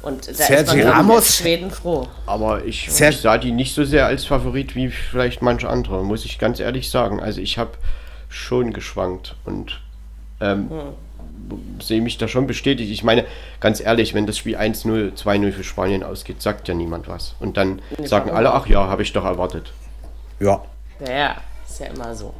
[0.02, 2.09] Und da ist Sergio man Ramos- als Schweden froh.
[2.26, 6.24] Aber ich, ich sah die nicht so sehr als Favorit wie vielleicht manche andere, muss
[6.24, 7.20] ich ganz ehrlich sagen.
[7.20, 7.72] Also ich habe
[8.29, 9.81] schon geschwankt und
[10.40, 10.68] ähm,
[11.83, 12.91] sehe mich da schon bestätigt.
[12.91, 13.25] Ich meine,
[13.61, 17.35] ganz ehrlich, wenn das Spiel 1-0, 2-0 für Spanien ausgeht, sagt ja niemand was.
[17.41, 19.73] Und dann sagen warum alle, ach ja, habe ich doch erwartet.
[20.41, 20.63] ja.
[20.99, 21.37] Ja, ja,
[21.69, 22.33] ist ja immer so.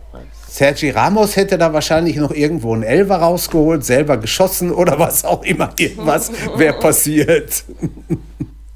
[0.49, 5.43] Sergi Ramos hätte da wahrscheinlich noch irgendwo einen Elfer rausgeholt, selber geschossen oder was auch
[5.43, 5.71] immer.
[5.79, 7.65] Irgendwas wäre passiert.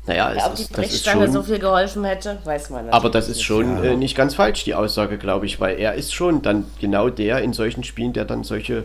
[0.06, 2.94] Naja, Ja, ob es die ist, ist Brechstange so viel geholfen hätte, weiß man nicht.
[2.94, 6.12] Aber das ist schon äh, nicht ganz falsch, die Aussage, glaube ich, weil er ist
[6.12, 8.84] schon dann genau der in solchen Spielen, der dann solche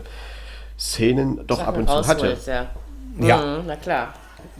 [0.78, 2.36] Szenen doch ab und zu hatte.
[2.46, 2.66] Ja.
[3.18, 3.36] Ja.
[3.38, 4.14] Mhm, na klar.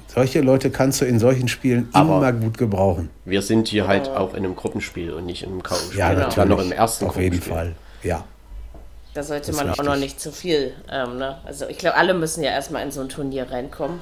[0.09, 3.11] Solche Leute kannst du in solchen Spielen Aber- immer gut gebrauchen.
[3.24, 5.98] Wir sind hier halt auch in einem Gruppenspiel und nicht in einem K.O.-Spiel.
[5.98, 6.26] Ja, Genau.
[6.26, 7.40] Und dann noch im ersten Auf jeden.
[7.42, 7.74] Fall.
[8.02, 8.24] Ja.
[9.14, 10.74] Da sollte man auch noch nicht zu viel.
[10.90, 11.38] Ähm, ne?
[11.44, 14.00] Also ich glaube, alle müssen ja erstmal in so ein Turnier reinkommen.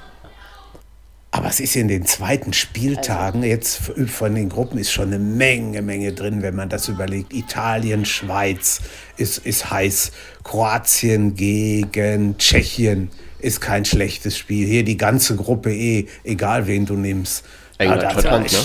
[1.37, 5.19] Aber das ist in den zweiten Spieltagen Also jetzt von den Gruppen ist schon eine
[5.19, 7.33] Menge, Menge drin, wenn man das überlegt.
[7.35, 8.81] Italien, Schweiz
[9.17, 10.13] ist, ist heiß.
[10.45, 14.65] Kroatien gegen Tschechien ist kein schlechtes Spiel.
[14.69, 17.43] Hier die ganze Gruppe E, egal wen du nimmst.
[17.79, 18.65] England, Ah, Schottland, da- ne?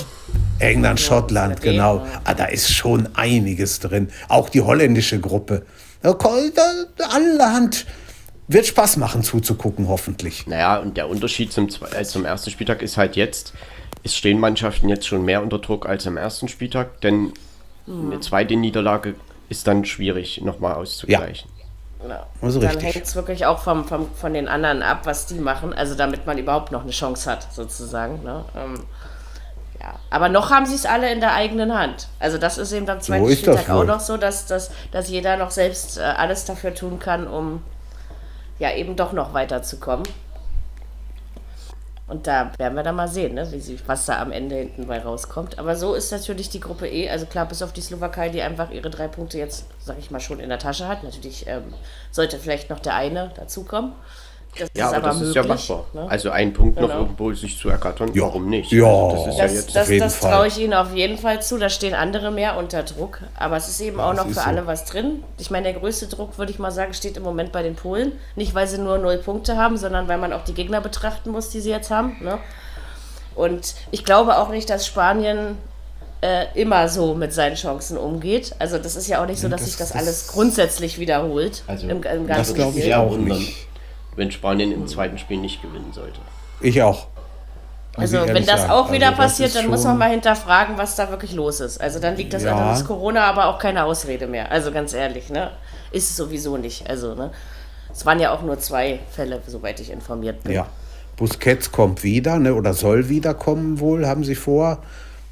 [0.59, 2.05] England, Schottland, ist genau.
[2.23, 4.09] Ah, da ist schon einiges drin.
[4.27, 5.65] Auch die holländische Gruppe.
[6.03, 7.87] Da, ko- da, allerhand
[8.49, 10.47] wird Spaß machen zuzugucken, hoffentlich.
[10.47, 13.53] Naja, und der Unterschied zum, äh, zum ersten Spieltag ist halt jetzt,
[14.03, 17.33] es stehen Mannschaften jetzt schon mehr unter Druck als am ersten Spieltag, denn
[17.87, 19.15] eine zweite Niederlage
[19.49, 21.49] ist dann schwierig nochmal auszugleichen.
[22.01, 22.25] Genau.
[22.41, 25.73] Also dann hängt es wirklich auch vom, vom, von den anderen ab, was die machen,
[25.73, 28.23] also damit man überhaupt noch eine Chance hat, sozusagen.
[28.23, 28.45] Ne?
[28.55, 28.83] Ähm,
[29.81, 29.95] ja.
[30.09, 32.07] Aber noch haben sie es alle in der eigenen Hand.
[32.19, 35.51] Also das ist eben am zweiten Spieltag auch noch so, dass, dass, dass jeder noch
[35.51, 37.63] selbst äh, alles dafür tun kann, um
[38.59, 40.05] ja eben doch noch weiterzukommen.
[42.09, 44.87] Und da werden wir dann mal sehen, ne, wie sie, was da am Ende hinten
[44.87, 45.59] bei rauskommt.
[45.59, 48.71] Aber so ist natürlich die Gruppe E, also klar, bis auf die Slowakei, die einfach
[48.71, 51.03] ihre drei Punkte jetzt, sag ich mal, schon in der Tasche hat.
[51.03, 51.71] Natürlich ähm,
[52.09, 53.93] sollte vielleicht noch der eine dazukommen.
[54.57, 55.35] Das Ja, ist aber, das ist möglich.
[55.35, 55.85] ja machbar.
[55.93, 56.09] ne?
[56.09, 57.01] Also einen Punkt noch Genau.
[57.01, 58.23] irgendwo sich zu ergattern, Ja.
[58.23, 58.71] warum nicht?
[58.71, 58.85] Ja.
[58.87, 59.75] Also das ist ja Das, jetzt.
[59.75, 61.57] das, das traue ich Ihnen auf jeden Fall zu.
[61.57, 63.21] Da stehen andere mehr unter Druck.
[63.37, 64.49] Aber es ist eben auch das noch ist für so.
[64.49, 65.23] alle was drin.
[65.37, 68.13] Ich meine, der größte Druck, würde ich mal sagen, steht im Moment bei den Polen.
[68.35, 71.49] Nicht, weil sie nur null Punkte haben, sondern weil man auch die Gegner betrachten muss,
[71.49, 72.17] die sie jetzt haben.
[72.21, 72.37] Ne?
[73.35, 75.57] Und ich glaube auch nicht, dass Spanien
[76.21, 78.53] äh, immer so mit seinen Chancen umgeht.
[78.59, 81.63] Also das ist ja auch nicht so, dass das- sich das, das- alles grundsätzlich wiederholt
[81.65, 83.55] Also, im, im Das ganzen glaube ich auch wundern, nicht.
[84.19, 86.19] Wenn Spanien im zweiten Spiel nicht gewinnen sollte.
[86.59, 87.07] Ich auch.
[87.95, 88.71] Also ich wenn das sagen.
[88.73, 91.79] auch wieder Also das passiert, dann muss man mal hinterfragen, was da wirklich los ist.
[91.79, 92.73] Also dann liegt das Ja.
[92.73, 94.51] ist Corona aber auch keine Ausrede mehr.
[94.51, 95.51] Also ganz ehrlich, ne?
[95.91, 96.89] Ist es sowieso nicht.
[96.89, 97.31] Also, ne?
[97.93, 100.51] Es waren ja auch nur zwei Fälle, soweit ich informiert bin.
[100.51, 100.67] Ja.
[101.15, 104.83] Busquets kommt wieder, ne, oder soll wiederkommen wohl, haben sie vor.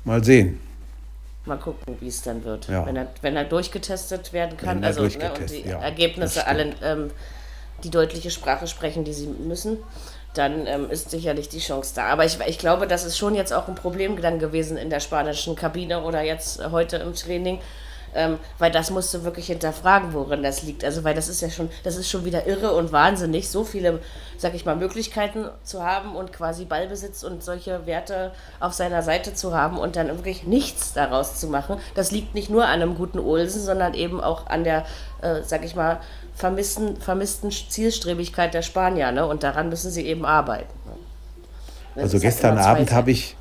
[0.05, 0.61] Mal sehen.
[1.45, 2.69] Mal gucken, wie es dann wird.
[2.69, 2.85] Ja.
[2.85, 6.47] Wenn, er, wenn er durchgetestet werden kann, Wenn er also ne, und die ja, Ergebnisse
[6.47, 7.11] alle ähm,
[7.83, 9.77] die deutliche Sprache sprechen, die sie müssen,
[10.33, 12.05] dann ähm, ist sicherlich die Chance da.
[12.05, 14.99] Aber ich, ich glaube, das ist schon jetzt auch ein Problem dann gewesen in der
[14.99, 17.59] spanischen Kabine oder jetzt heute im Training.
[18.17, 20.83] Ähm, weil das musst du wirklich hinterfragen, worin das liegt.
[20.83, 23.99] Also, weil das ist ja schon, das ist schon wieder irre und wahnsinnig, so viele,
[24.37, 29.35] sag ich mal, Möglichkeiten zu haben und quasi Ballbesitz und solche Werte auf seiner Seite
[29.35, 31.77] zu haben und dann wirklich nichts daraus zu machen.
[31.93, 34.85] Das liegt nicht nur an einem guten Olsen, sondern eben auch an der,
[35.21, 35.99] äh, sag ich mal,
[36.35, 39.11] vermissten, vermissten Zielstrebigkeit der Spanier.
[39.11, 39.27] Ne?
[39.27, 40.73] Und daran müssen sie eben arbeiten.
[40.85, 42.01] Ne?
[42.03, 43.35] Also gestern zwei Abend habe ich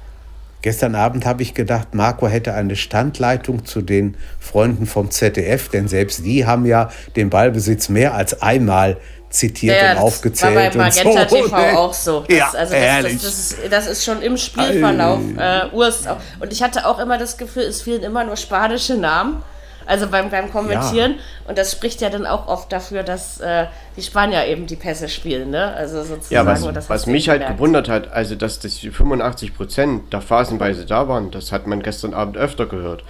[0.62, 5.88] gestern Abend habe ich gedacht, Marco hätte eine Standleitung zu den Freunden vom ZDF, denn
[5.88, 8.96] selbst die haben ja den Ballbesitz mehr als einmal
[9.30, 11.36] zitiert Ja, und das aufgezählt war bei Magenta und so.
[11.36, 12.20] TV auch so.
[12.20, 16.04] Das, Ja, also das, das, das, ist, das ist schon im Spielverlauf äh, Urs.
[16.40, 19.42] Und ich hatte auch immer das Gefühl, es fielen immer nur spanische Namen.
[19.86, 21.14] Also beim, beim Kommentieren.
[21.46, 25.08] Und das spricht ja dann auch oft dafür, dass äh, die Spanier eben die Pässe
[25.08, 25.50] spielen.
[25.50, 25.72] Ne?
[25.74, 26.34] Also sozusagen.
[26.34, 27.58] Ja, was, das was mich halt gemerkt.
[27.58, 31.82] gewundert hat, also dass das die 85 Prozent da phasenweise da waren, das hat man
[31.82, 33.04] gestern Abend öfter gehört.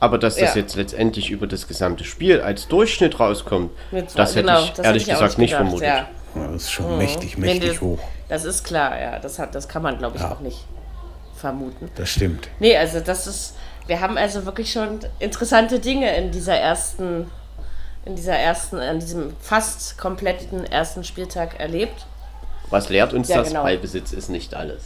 [0.00, 0.60] Aber dass das Ja.
[0.62, 4.86] jetzt letztendlich über das gesamte Spiel als Durchschnitt rauskommt, Mit- das hätte genau, ich das
[4.86, 5.86] ehrlich hätte ich gesagt nicht gedacht, vermutet.
[5.88, 6.08] Ja.
[6.34, 7.98] Ja, das ist schon mächtig, Wenn mächtig das- hoch.
[8.30, 9.18] Das ist klar, ja.
[9.18, 10.32] Das, hat, das kann man, glaube ich, Ja.
[10.32, 10.64] auch nicht
[11.36, 11.90] vermuten.
[11.96, 12.48] Das stimmt.
[12.58, 13.54] Nee, also das ist,
[13.86, 17.30] wir haben also wirklich schon interessante Dinge in dieser ersten,
[18.04, 22.06] in dieser ersten, an diesem fast kompletten ersten Spieltag erlebt.
[22.70, 23.48] Was lehrt uns Ja, das?
[23.48, 23.62] genau.
[23.64, 24.82] Ballbesitz ist nicht alles.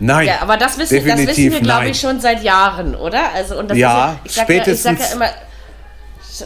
[0.00, 0.26] Nein.
[0.26, 3.32] Ja, aber das wissen, das wissen wir, glaube ich, schon seit Jahren, oder?
[3.32, 5.28] Also, und das Ja, ist ja, ich sag ja, ich sag ja spätestens- immer,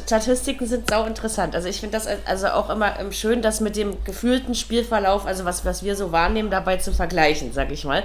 [0.06, 1.54] Statistiken sind sau interessant.
[1.54, 5.46] Also ich finde das also auch immer ähm, schön, das mit dem gefühlten Spielverlauf, also
[5.46, 8.02] was, was wir so wahrnehmen, dabei zu vergleichen, sag ich mal.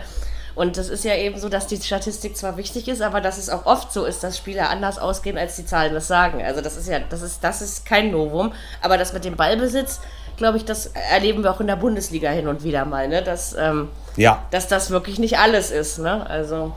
[0.56, 3.50] Und das ist ja eben so, dass die Statistik zwar wichtig ist, aber dass es
[3.50, 6.44] auch oft so ist, dass Spieler anders ausgehen, als die Zahlen das sagen.
[6.44, 8.54] Also das ist ja, das ist, das ist kein Novum.
[8.82, 10.00] Aber das mit dem Ballbesitz,
[10.38, 13.24] glaube ich, das erleben wir auch in der Bundesliga hin und wieder mal, ne?
[13.24, 16.28] Dass, ähm, Ja, dass das wirklich nicht alles ist, ne?
[16.30, 16.74] Also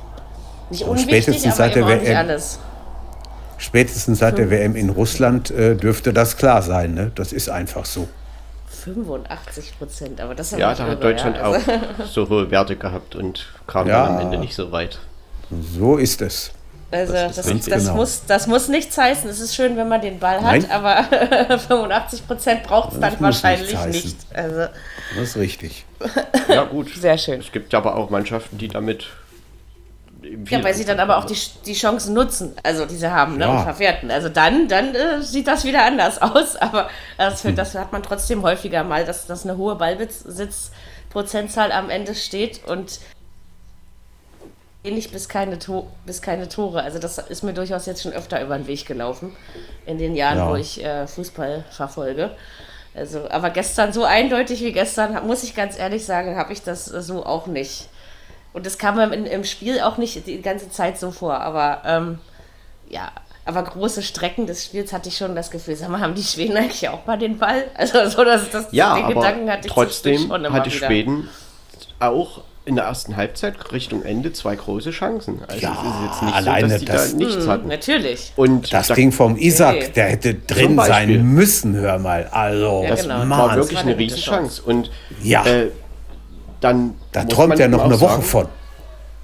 [0.70, 2.16] nicht unwichtig, spätestens aber seit der WM.
[2.16, 2.58] alles.
[3.58, 6.94] spätestens seit der WM in Russland äh, dürfte das klar sein.
[6.94, 7.12] Ne?
[7.14, 8.08] Das ist einfach so.
[8.94, 11.42] 85 Prozent, aber das ist Ja, nicht da hat irre, Deutschland ja.
[11.50, 14.06] Also, auch so hohe Werte gehabt und kam Ja.
[14.06, 14.98] dann am Ende nicht so weit.
[15.50, 16.52] So ist es.
[16.92, 17.94] Also Das das, das, genau.
[17.96, 19.28] muss, das muss nichts heißen.
[19.28, 20.62] Es ist schön, wenn man den Ball Nein.
[20.68, 23.90] hat, aber 85 Prozent braucht es dann wahrscheinlich heißen.
[23.90, 24.16] nicht.
[24.32, 24.66] Also
[25.16, 25.84] Das ist richtig.
[26.48, 26.88] Ja, gut.
[26.96, 27.40] sehr schön.
[27.40, 29.08] Es gibt aber auch Mannschaften, die damit.
[30.48, 33.44] Ja, weil sie dann aber auch die, die Chancen nutzen, also die sie haben, ne,
[33.44, 33.58] Ja.
[33.58, 34.10] und verwerten.
[34.10, 37.54] Also dann, dann äh, sieht das wieder anders aus, aber das, Hm.
[37.56, 43.00] das hat man trotzdem häufiger mal, dass, dass eine hohe Ballbesitzprozentzahl am Ende steht und
[44.82, 46.82] wenig bis keine, to bis keine Tore.
[46.82, 49.36] Also das ist mir durchaus jetzt schon öfter über den Weg gelaufen
[49.84, 50.48] in den Jahren, ja.
[50.48, 52.30] wo ich äh, Fußball verfolge.
[52.94, 56.86] Also, aber gestern so eindeutig wie gestern, muss ich ganz ehrlich sagen, habe ich das
[56.86, 57.88] so auch nicht.
[58.56, 61.40] Und das kam mir im Spiel auch nicht die ganze Zeit so vor.
[61.40, 62.18] Aber ähm,
[62.88, 63.12] ja,
[63.44, 66.56] aber große Strecken des Spiels hatte ich schon das Gefühl, sag mal, haben die Schweden
[66.56, 67.64] eigentlich auch mal den Ball?
[67.74, 70.86] Also so, dass das ja, den aber Gedanken hatte ich trotzdem schon hatte wieder.
[70.86, 71.28] Schweden
[72.00, 75.42] auch in der ersten Halbzeit Richtung Ende zwei große Chancen.
[75.46, 77.68] Also ja, es ist jetzt nicht alleine so, dass die das, da nichts mh, hatten.
[77.68, 78.32] Natürlich.
[78.36, 79.92] Und das da, Ding vom Isaac, okay.
[79.96, 82.26] der hätte drin sein müssen, hör mal.
[82.32, 83.28] Also, ja, das genau.
[83.28, 84.62] war wirklich eine, eine Riesenchance.
[84.62, 84.90] Und
[85.22, 85.44] ja.
[85.44, 85.72] Äh,
[86.60, 88.48] dann da träumt er noch eine Woche sagen, von.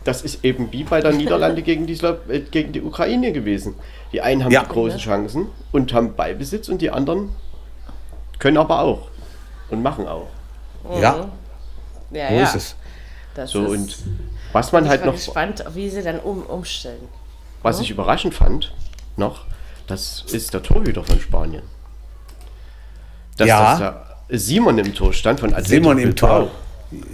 [0.04, 3.74] Das ist eben wie bei der Niederlande gegen die, äh, gegen die Ukraine gewesen.
[4.12, 4.62] Die einen haben ja.
[4.62, 7.30] die großen Chancen und haben Ballbesitz und die anderen
[8.38, 9.08] können aber auch
[9.70, 10.28] und machen auch.
[11.00, 11.28] Ja.
[12.10, 12.42] Ja, so ja.
[12.42, 12.76] ist es.
[13.34, 13.96] Das so, und
[14.52, 15.14] was man halt noch.
[15.14, 17.08] Ich bin gespannt, wie sie dann um, umstellen.
[17.62, 17.84] Was ja?
[17.84, 18.74] ich überraschend fand,
[19.16, 19.46] noch,
[19.86, 21.62] das ist der Torhüter von Spanien.
[23.36, 23.70] Dass ja.
[23.70, 26.50] das da Simon im Tor stand von Atletico Simon im Tor.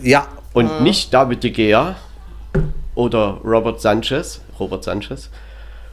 [0.03, 0.29] Ja.
[0.53, 1.97] Und nicht David de Gea
[2.95, 5.31] oder Robert Sanchez, Robert Sanchez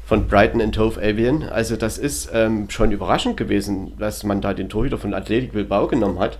[0.05, 1.43] von Brighton and Hove Albion.
[1.43, 5.87] Also das ist ähm, schon überraschend gewesen, dass man da den Torhüter von Athletic Bilbao
[5.87, 6.37] genommen hat.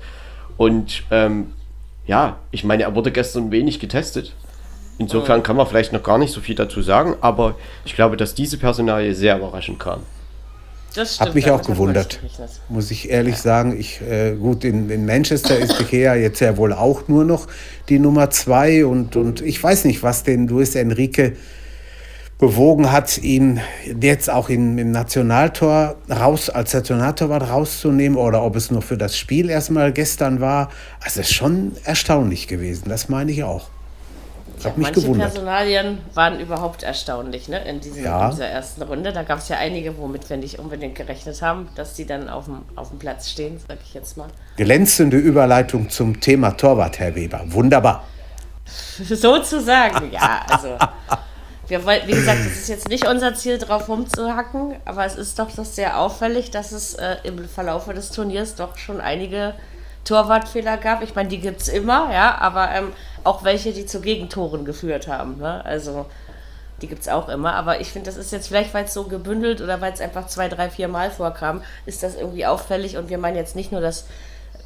[0.57, 1.53] Und ähm,
[2.07, 4.33] ja, ich meine, er wurde gestern wenig getestet.
[4.97, 8.33] Insofern kann man vielleicht noch gar nicht so viel dazu sagen, aber ich glaube, dass
[8.33, 10.01] diese Personalie sehr überraschend kam.
[10.95, 12.21] Das stimmt, Hat mich auch gewundert,
[12.69, 13.41] muss ich ehrlich ja.
[13.41, 13.77] sagen.
[13.77, 17.47] Ich, äh, gut, in, in, Manchester ist Gea jetzt ja wohl auch nur noch
[17.89, 21.33] die Nummer zwei und, und ich weiß nicht, was den Luis Enrique
[22.37, 23.61] bewogen hat, ihn
[24.01, 29.17] jetzt auch in, im Nationaltor raus, als Nationaltorwart rauszunehmen oder ob es nur für das
[29.17, 30.69] Spiel erstmal gestern war.
[30.99, 33.69] Also es ist schon erstaunlich gewesen, das meine ich auch.
[34.65, 35.31] Ja, mich manche gewundert.
[35.31, 37.63] Personalien waren überhaupt erstaunlich ne?
[37.67, 38.25] in, diesen, ja.
[38.25, 39.13] in dieser ersten Runde.
[39.13, 42.45] Da gab es ja einige, womit wir nicht unbedingt gerechnet haben, dass die dann auf
[42.45, 44.27] dem, auf dem Platz stehen, sag ich jetzt mal.
[44.57, 47.41] Glänzende Überleitung zum Thema Torwart, Herr Weber.
[47.47, 48.03] Wunderbar.
[49.03, 50.41] Sozusagen, ja.
[50.49, 50.77] Also
[51.67, 55.49] wir wie gesagt, das ist jetzt nicht unser Ziel, drauf rumzuhacken, aber es ist doch
[55.49, 59.55] sehr auffällig, dass es äh, im Verlauf des Turniers doch schon einige
[60.03, 61.01] Torwartfehler gab.
[61.01, 62.91] Ich meine, die gibt es immer, ja, aber ähm,
[63.25, 65.37] auch welche, die zu Gegentoren geführt haben.
[65.37, 65.63] Ne?
[65.65, 66.05] Also
[66.81, 67.53] die gibt es auch immer.
[67.53, 70.27] Aber ich finde, das ist jetzt vielleicht, weil es so gebündelt oder weil es einfach
[70.27, 72.97] zwei, drei, vier Mal vorkam, ist das irgendwie auffällig.
[72.97, 74.05] Und wir meinen jetzt nicht nur das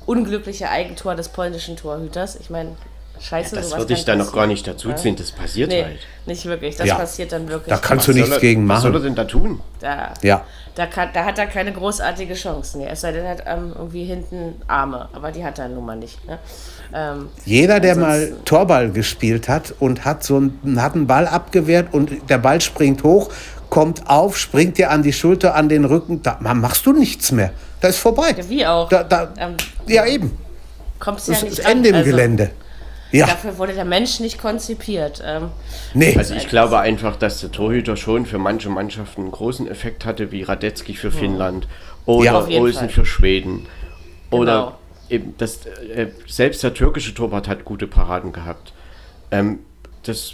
[0.05, 2.35] unglückliche Eigentor des polnischen Torhüters.
[2.35, 2.75] Ich meine,
[3.19, 5.99] Scheiße, ja, das würde ich da noch gar nicht dazu ziehen, das passiert nee, halt.
[6.25, 6.95] Nicht wirklich, das ja.
[6.95, 7.73] passiert dann wirklich.
[7.73, 8.77] Da kannst du nichts er, gegen machen.
[8.77, 9.59] Was soll er denn da tun?
[9.79, 10.45] Da, ja.
[10.75, 12.77] da, kann, da hat er keine großartige Chance.
[12.77, 15.85] Nee, es sei denn, er hat ähm, irgendwie hinten Arme, aber die hat er nun
[15.85, 16.25] mal nicht.
[16.25, 16.39] Ne?
[16.93, 21.93] Ähm, Jeder, der mal Torball gespielt hat und hat so einen, hat einen Ball abgewehrt
[21.93, 23.29] und der Ball springt hoch,
[23.69, 27.51] kommt auf, springt dir an die Schulter, an den Rücken, da machst du nichts mehr.
[27.81, 28.35] Da ist vorbei.
[28.37, 28.89] Ja, wie auch.
[28.89, 29.55] Da, da, ähm,
[29.87, 30.37] ja, eben.
[30.99, 32.51] Kommst ja nicht das Ende im also, Gelände.
[33.11, 33.25] Ja.
[33.25, 35.21] Dafür wurde der Mensch nicht konzipiert.
[35.25, 35.49] Ähm,
[35.93, 36.15] nee.
[36.15, 40.31] Also ich glaube einfach, dass der Torhüter schon für manche Mannschaften einen großen Effekt hatte,
[40.31, 41.67] wie Radetzky für Finnland
[42.05, 43.65] oder ja, Olsen für Schweden.
[44.29, 44.41] Genau.
[44.41, 44.77] Oder
[45.09, 48.73] eben das, äh, selbst der türkische Torwart hat gute Paraden gehabt.
[49.31, 49.59] Ähm,
[50.03, 50.33] das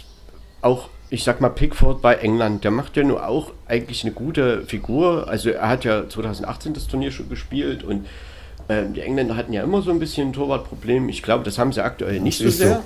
[0.60, 4.62] auch, ich sag mal, Pickford bei England, der macht ja nur auch eigentlich eine gute
[4.62, 5.28] Figur.
[5.28, 8.06] Also er hat ja 2018 das Turnier schon gespielt und
[8.68, 11.08] ähm, die Engländer hatten ja immer so ein bisschen ein Torwartproblem.
[11.08, 12.82] Ich glaube, das haben sie aktuell nicht so sehr.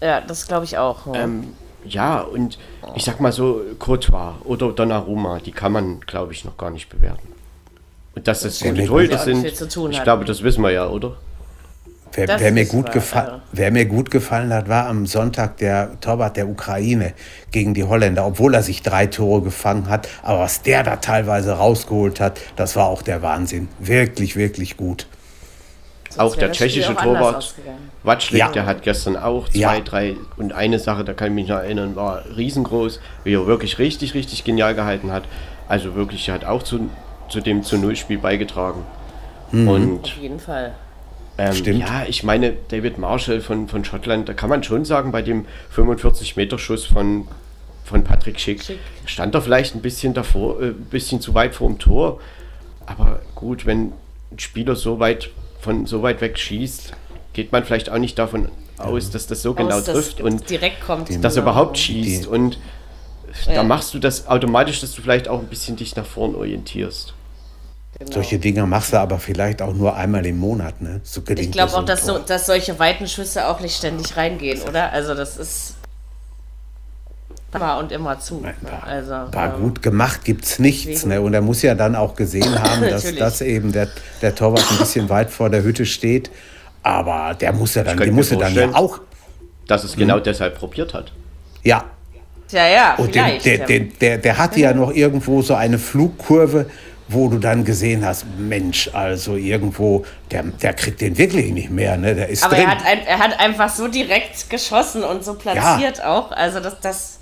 [0.00, 1.06] Ja, das glaube ich auch.
[1.06, 1.22] Ja.
[1.22, 2.58] Ähm, ja, und
[2.96, 6.88] ich sag mal so, Courtois oder Donnarumma, die kann man, glaube ich, noch gar nicht
[6.88, 7.28] bewerten.
[8.14, 11.16] Und dass das gute Torhüter sind, ich glaube, das wissen wir ja, oder?
[12.12, 16.36] Wer, wer mir gut gefallen, wer mir gut gefallen hat, war am Sonntag der Torwart
[16.36, 17.12] der Ukraine
[17.50, 20.08] gegen die Holländer, obwohl er sich drei Tore gefangen hat.
[20.22, 23.68] Aber was der da teilweise rausgeholt hat, das war auch der Wahnsinn.
[23.78, 25.06] Wirklich, wirklich gut.
[26.10, 27.54] Sonst auch der tschechische auch Torwart
[28.02, 28.50] Watschlik, ja.
[28.50, 29.80] der hat gestern auch zwei, ja.
[29.80, 33.78] drei und eine Sache, da kann ich mich noch erinnern, war riesengroß, wie er wirklich
[33.78, 35.24] richtig, richtig genial gehalten hat.
[35.68, 36.88] Also wirklich, er hat auch zu,
[37.28, 38.84] zu dem zu Null-Spiel beigetragen.
[39.52, 39.68] Mhm.
[39.68, 40.72] Und Auf jeden Fall.
[41.38, 41.78] Ähm, Stimmt.
[41.78, 45.46] Ja, ich meine, David Marshall von, von Schottland, da kann man schon sagen, bei dem
[45.74, 47.28] 45-Meter-Schuss von,
[47.84, 51.54] von Patrick Schick, Schick, stand er vielleicht ein bisschen davor, äh, ein bisschen zu weit
[51.54, 52.20] vor dem Tor.
[52.86, 53.92] Aber gut, wenn
[54.32, 56.92] ein Spieler so weit von so weit weg schießt,
[57.32, 58.48] geht man vielleicht auch nicht davon
[58.78, 62.26] aus, dass das so genau aus, genau trifft und direkt kommt, dass er überhaupt schießt.
[62.26, 62.58] Und
[63.46, 63.54] ja.
[63.54, 67.14] da machst du das automatisch, dass du vielleicht auch ein bisschen dich nach vorn orientierst.
[67.98, 68.12] Genau.
[68.12, 70.80] Solche Dinge machst du aber vielleicht auch nur einmal im Monat.
[70.80, 71.00] Ne?
[71.02, 74.92] So ich glaube auch, dass, so, dass solche weiten Schüsse auch nicht ständig reingehen, oder?
[74.92, 75.74] Also das ist.
[77.52, 78.42] immer und immer zu.
[78.42, 80.84] War, also, war ähm, gut gemacht, gibt es nichts.
[80.86, 81.20] deswegen- Ne?
[81.20, 83.88] Und er muss ja dann auch gesehen haben, dass, dass eben der,
[84.22, 86.30] der Torwart ein bisschen weit vor der Hütte steht.
[86.82, 89.00] Aber der muss ja dann, den muss er dann ja auch.
[89.66, 91.12] Dass es genau deshalb probiert hat.
[91.64, 91.84] Ja,
[92.50, 93.44] Ja, ja, Und den, vielleicht.
[93.44, 93.66] der, ja.
[93.66, 96.66] der, der, der hatte ja noch irgendwo so eine Flugkurve,
[97.08, 101.96] wo du dann gesehen hast, Mensch, also irgendwo, der, der kriegt den wirklich nicht mehr,
[101.96, 102.14] ne?
[102.14, 102.64] Der ist Aber drin.
[102.66, 106.30] er hat, ein, er hat einfach so direkt geschossen und so platziert auch.
[106.32, 107.18] Also das, das,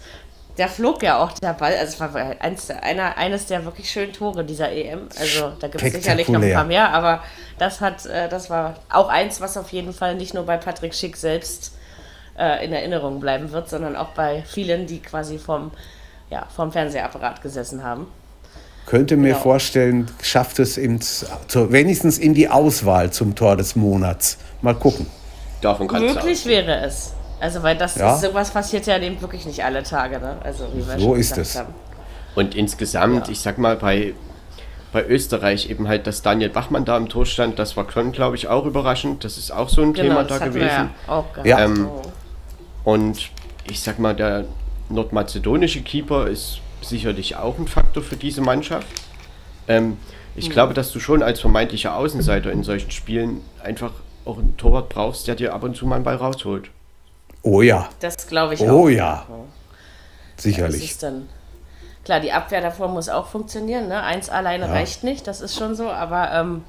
[0.58, 1.74] der flog ja auch der Ball.
[1.76, 5.08] Also es war eins, der- einer, eines der wirklich schönen Tore dieser EM.
[5.20, 7.22] Also da gibt es sicherlich noch ein paar mehr, aber
[7.58, 10.94] das hat, äh, das war auch eins, was auf jeden Fall nicht nur bei Patrick
[10.94, 11.76] Schick selbst
[12.38, 15.70] äh, in Erinnerung bleiben wird, sondern auch bei vielen, die quasi vom,
[16.28, 18.08] ja, vom Fernsehapparat gesessen haben.
[18.86, 19.40] Könnte mir Genau.
[19.42, 24.38] vorstellen, schafft es ins, zu, wenigstens in die Auswahl zum Tor des Monats.
[24.62, 25.06] Mal gucken.
[25.60, 27.12] Davon kannst Möglich du wäre es.
[27.40, 28.14] Also, weil das Ja.
[28.14, 30.36] ist, sowas passiert ja eben wirklich nicht alle Tage, ne?
[30.42, 31.56] Also, wie wir So schon ist es.
[31.58, 31.74] haben.
[32.36, 33.32] Und insgesamt, Ja.
[33.32, 34.14] ich sag mal, bei,
[34.92, 38.36] bei Österreich eben halt, dass Daniel Bachmann da im Tor stand, das war schon, glaube
[38.36, 39.24] ich, auch überraschend.
[39.24, 40.90] Das ist auch so ein Thema da Genau, hatten wir gewesen.
[41.08, 41.24] Ja.
[41.44, 41.64] Ja.
[41.64, 41.88] Ähm,
[42.84, 43.30] Und
[43.68, 44.44] ich sag mal, der
[44.88, 48.86] nordmazedonische Keeper ist sicherlich auch ein Faktor für diese Mannschaft.
[49.68, 49.96] Ähm,
[50.34, 53.92] ich glaube, dass du schon als vermeintlicher Außenseiter in solchen Spielen einfach
[54.24, 56.70] auch einen Torwart brauchst, der dir ab und zu mal einen Ball rausholt.
[57.42, 58.72] Oh ja, Das glaube ich auch.
[58.72, 59.24] oh ja.
[60.36, 60.84] Das Sicherlich.
[60.90, 61.28] ist dann.
[62.04, 63.88] Klar, die Abwehr davor muss auch funktionieren.
[63.88, 64.00] Ne?
[64.02, 66.62] Eins alleine reicht nicht, das ist schon so, aber ähm,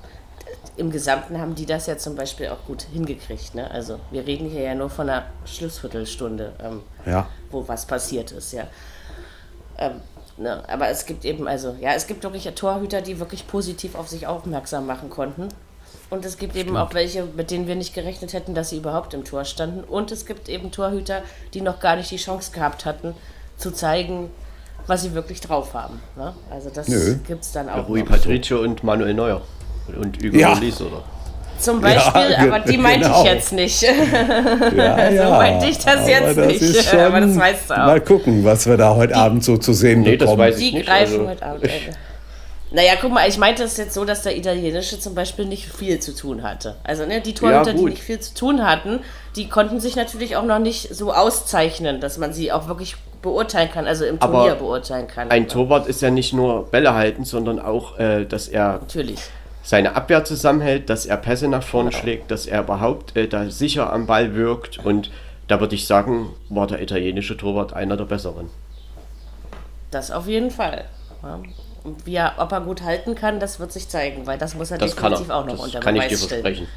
[0.77, 3.53] im Gesamten haben die das ja zum Beispiel auch gut hingekriegt.
[3.53, 3.69] Ne?
[3.69, 7.27] Also, wir reden hier ja nur von einer Schlussviertelstunde, ähm, Ja.
[7.51, 8.63] wo was passiert ist, ja.
[9.77, 10.01] Ähm,
[10.37, 10.63] ne?
[10.67, 14.27] Aber es gibt eben, also, ja, es gibt wirklich Torhüter, die wirklich positiv auf sich
[14.27, 15.49] aufmerksam machen konnten.
[16.09, 19.13] Und es gibt eben auch welche, mit denen wir nicht gerechnet hätten, dass sie überhaupt
[19.13, 19.83] im Tor standen.
[19.83, 21.21] Und es gibt eben Torhüter,
[21.53, 23.13] die noch gar nicht die Chance gehabt hatten,
[23.57, 24.29] zu zeigen,
[24.85, 26.01] was sie wirklich drauf haben.
[26.15, 26.33] Ne?
[26.49, 27.17] Also das Nö.
[27.27, 27.89] gibt es dann auch.
[27.89, 28.03] Rui.
[28.03, 29.41] Patricio und Manuel Neuer.
[29.99, 30.53] Und Hugo Ja.
[30.53, 31.03] Lloris, oder?
[31.59, 33.23] Zum Beispiel, Ja, aber die meinte genau.
[33.23, 33.81] ich jetzt nicht.
[34.75, 36.89] Ja, So meinte ich das aber jetzt das nicht.
[36.89, 37.77] Schon, Aber das weißt du auch.
[37.77, 40.39] Mal gucken, was wir da heute Abend so zu sehen Nee, das bekommen.
[40.39, 40.87] weiß ich Die nicht.
[40.87, 41.63] greifen also- heute Abend.
[41.65, 41.69] äh,
[42.69, 45.99] Naja, guck mal, ich meinte es jetzt so, dass der Italienische zum Beispiel nicht viel
[45.99, 46.75] zu tun hatte.
[46.83, 48.99] Also ne, die Torhüter, die nicht viel zu tun hatten,
[49.37, 53.69] die konnten sich natürlich auch noch nicht so auszeichnen, dass man sie auch wirklich beurteilen
[53.73, 55.31] kann, also im Aber Turnier beurteilen kann.
[55.31, 59.19] Ein Torwart ist ja nicht nur Bälle halten, sondern auch, äh, dass er Natürlich.
[59.67, 63.91] Seine Abwehr zusammenhält, dass er Pässe nach vorne schlägt, dass er überhaupt äh, da sicher
[63.91, 64.77] am Ball wirkt.
[64.79, 65.11] Und
[65.49, 68.49] da würde ich sagen, war der italienische Torwart einer der besseren.
[69.91, 70.85] Das auf jeden Fall.
[71.21, 71.41] Ja.
[71.83, 74.71] Und wie er, ob er gut halten kann, das wird sich zeigen, weil das muss
[74.71, 75.35] er Das kann definitiv er.
[75.35, 76.41] auch noch Das unter kann ich dir Beweis stellen.
[76.43, 76.67] versprechen.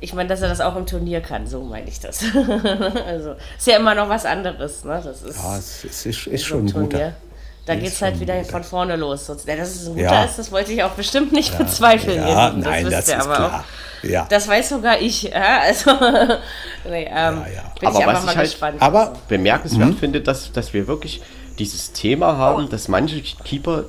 [0.00, 2.22] Ich meine, dass er das auch im Turnier kann, so meine ich das.
[3.06, 4.84] also ist ja immer noch was anderes.
[4.84, 5.00] Ne?
[5.02, 7.14] Das ist, Ja, es ist, ist, ist so ein schon ein guter.
[7.66, 9.28] Da geht es halt wieder von vorne los.
[9.46, 10.24] Ja, dass es ein guter Ja.
[10.24, 12.16] ist, das wollte ich auch bestimmt nicht bezweifeln.
[12.22, 12.60] ihr Ja, Lieben.
[12.62, 13.64] nein, das ihr ist aber klar.
[14.02, 14.04] Auch.
[14.08, 14.26] Ja.
[14.30, 15.22] Das weiß sogar ich.
[15.24, 15.90] Ja, also,
[16.88, 17.34] nee, ähm, ja.
[17.80, 18.76] bin Aber ich was einfach mal ich halt- gespannt.
[18.82, 19.96] Aber Bemerkenswert Mhm.
[19.96, 21.22] finde, dass, dass wir wirklich
[21.58, 23.84] dieses Thema haben, dass manche Keeper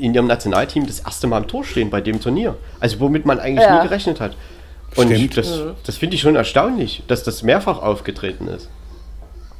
[0.00, 2.56] in ihrem Nationalteam das erste Mal im Tor stehen bei dem Turnier.
[2.80, 3.76] Also womit man eigentlich Ja.
[3.76, 4.32] nie gerechnet hat.
[4.96, 5.36] Und Stimmt.
[5.36, 8.68] das, das finde ich schon erstaunlich, dass das mehrfach aufgetreten ist.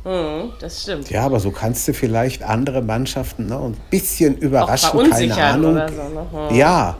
[0.05, 1.11] Mhm, das stimmt.
[1.11, 5.73] Ja, aber so kannst du vielleicht andere Mannschaften ne, ein bisschen überraschen, keine Ahnung.
[5.73, 6.49] oder so, ne?
[6.51, 6.57] Hm.
[6.57, 6.97] Ja,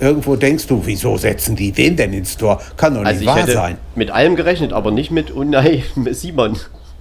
[0.00, 2.60] irgendwo denkst du, wieso setzen die den denn ins Tor?
[2.76, 3.78] Kann doch nicht Also wahr hätte sein.
[3.94, 6.58] mit allem gerechnet, aber nicht mit Unai Simon.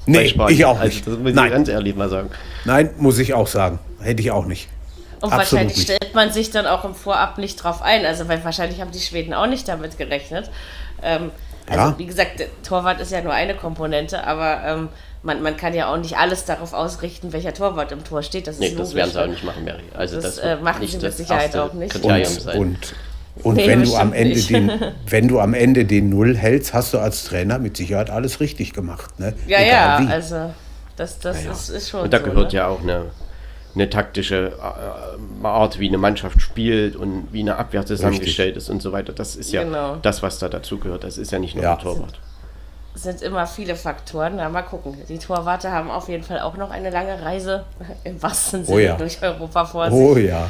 [0.08, 1.08] Nee, ich auch Also nicht.
[1.08, 1.46] das muss Nein.
[1.48, 2.30] ich ganz ehrlich mal sagen.
[2.66, 3.80] Nein, muss ich auch sagen.
[4.02, 4.68] Hätte ich auch nicht.
[5.22, 5.84] Und Absolut wahrscheinlich nicht.
[5.92, 8.06] stellt man sich dann auch im Vorab nicht drauf ein.
[8.06, 10.52] Also, weil wahrscheinlich haben die Schweden auch nicht damit gerechnet.
[11.02, 11.32] Ähm,
[11.68, 11.96] also, Ja.
[11.98, 14.90] wie gesagt, Torwart ist ja nur eine Komponente, aber ähm,
[15.26, 18.48] man, man kann ja auch nicht alles darauf ausrichten, welcher Torwart im Tor steht.
[18.48, 19.84] Das Nee, ist das werden sie auch nicht machen, Mary.
[19.94, 21.92] Also Das, das, äh, machen nicht sie mit Sicherheit auch nicht.
[21.92, 22.58] Kriterium Und, sein.
[22.60, 22.78] und,
[23.44, 24.50] und Nee, wenn, du am Ende nicht.
[24.50, 24.72] den,
[25.10, 28.72] wenn du am Ende den Null hältst, hast du als Trainer mit Sicherheit alles richtig
[28.74, 29.20] gemacht.
[29.20, 29.34] Ne?
[29.48, 29.68] Ja, Egal
[30.02, 30.12] ja, wie.
[30.14, 30.54] also
[30.96, 31.52] das, das Ja, ja.
[31.52, 32.58] Ist, ist schon Und da so, gehört ne?
[32.60, 33.06] ja auch eine,
[33.74, 38.82] eine taktische äh, Art, wie eine Mannschaft spielt und wie eine Abwehr zusammengestellt ist und
[38.82, 39.12] so weiter.
[39.12, 39.98] Das ist ja Genau.
[40.02, 41.04] das, was da dazugehört.
[41.04, 41.74] Das ist ja nicht nur Ja.
[41.74, 42.20] ein Torwart.
[42.96, 44.38] Es sind immer viele Faktoren.
[44.38, 44.98] Na, mal gucken.
[45.10, 47.66] Die Torwarte haben auf jeden Fall auch noch eine lange Reise
[48.06, 48.96] im wahrsten Sinne Oh ja.
[48.96, 49.94] durch Europa vor sich.
[49.94, 50.48] Oh ja.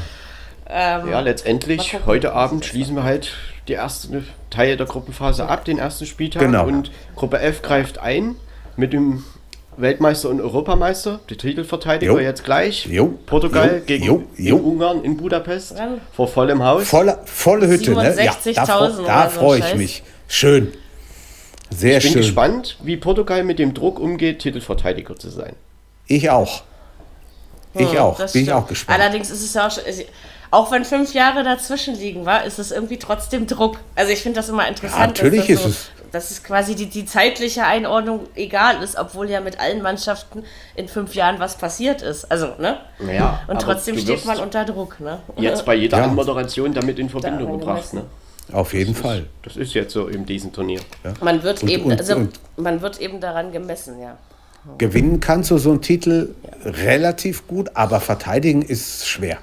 [0.70, 3.34] Ähm, Ja, letztendlich, gucken, heute Abend schließen wir halt
[3.68, 6.42] die ersten Teil der Gruppenphase ab, den ersten Spieltag.
[6.42, 6.66] Genau.
[6.68, 8.36] Und Gruppe F greift ein
[8.78, 9.24] mit dem
[9.78, 12.20] Weltmeister und Europameister, die Titelverteidiger Jo.
[12.20, 12.86] jetzt gleich.
[12.86, 13.14] Jo.
[13.26, 13.86] Portugal Jo.
[13.86, 14.24] gegen Jo.
[14.38, 14.58] Jo.
[14.58, 15.76] in Ungarn in Budapest
[16.14, 16.88] vor vollem Haus.
[16.88, 18.16] Volle, volle Hütte, ne?
[18.24, 18.66] Ja, da, 67.000
[19.02, 19.76] fro- da freue ich Scheiß.
[19.78, 20.04] mich.
[20.28, 20.72] Schön.
[21.70, 22.22] Sehr ich bin schön.
[22.22, 25.56] gespannt, wie Portugal mit dem Druck umgeht, Titelverteidiger zu sein.
[26.08, 26.62] Ich auch.
[27.74, 28.16] Ich Hm, auch.
[28.18, 28.52] Bin ich stimmt.
[28.52, 29.00] auch gespannt.
[29.00, 29.84] Allerdings ist es ja auch schon,
[30.52, 33.80] auch wenn fünf Jahre dazwischen liegen war, ist es irgendwie trotzdem Druck.
[33.96, 35.08] Also ich finde das immer interessant.
[35.20, 39.30] natürlich dass das ist so, Dass es quasi die, die zeitliche Einordnung egal ist, obwohl
[39.30, 40.44] ja mit allen Mannschaften
[40.76, 42.32] in fünf Jahren was passiert ist.
[42.32, 42.78] Also, ne?
[43.12, 45.20] Ja, Und trotzdem steht man unter Druck, ne?
[45.38, 46.04] Jetzt bei jeder Ja.
[46.06, 47.94] Anmoderation damit in Verbindung Daran gebracht.
[47.94, 48.04] Ne?
[48.52, 49.26] Auf jeden Fall.
[49.44, 50.80] Das ist jetzt so in diesem Turnier.
[51.22, 54.18] Man wird Und- eben, und- also und- man wird eben daran gemessen, ja.
[54.78, 56.34] Gewinnen kannst du so einen Titel
[56.64, 59.38] relativ gut, aber verteidigen ist schwer.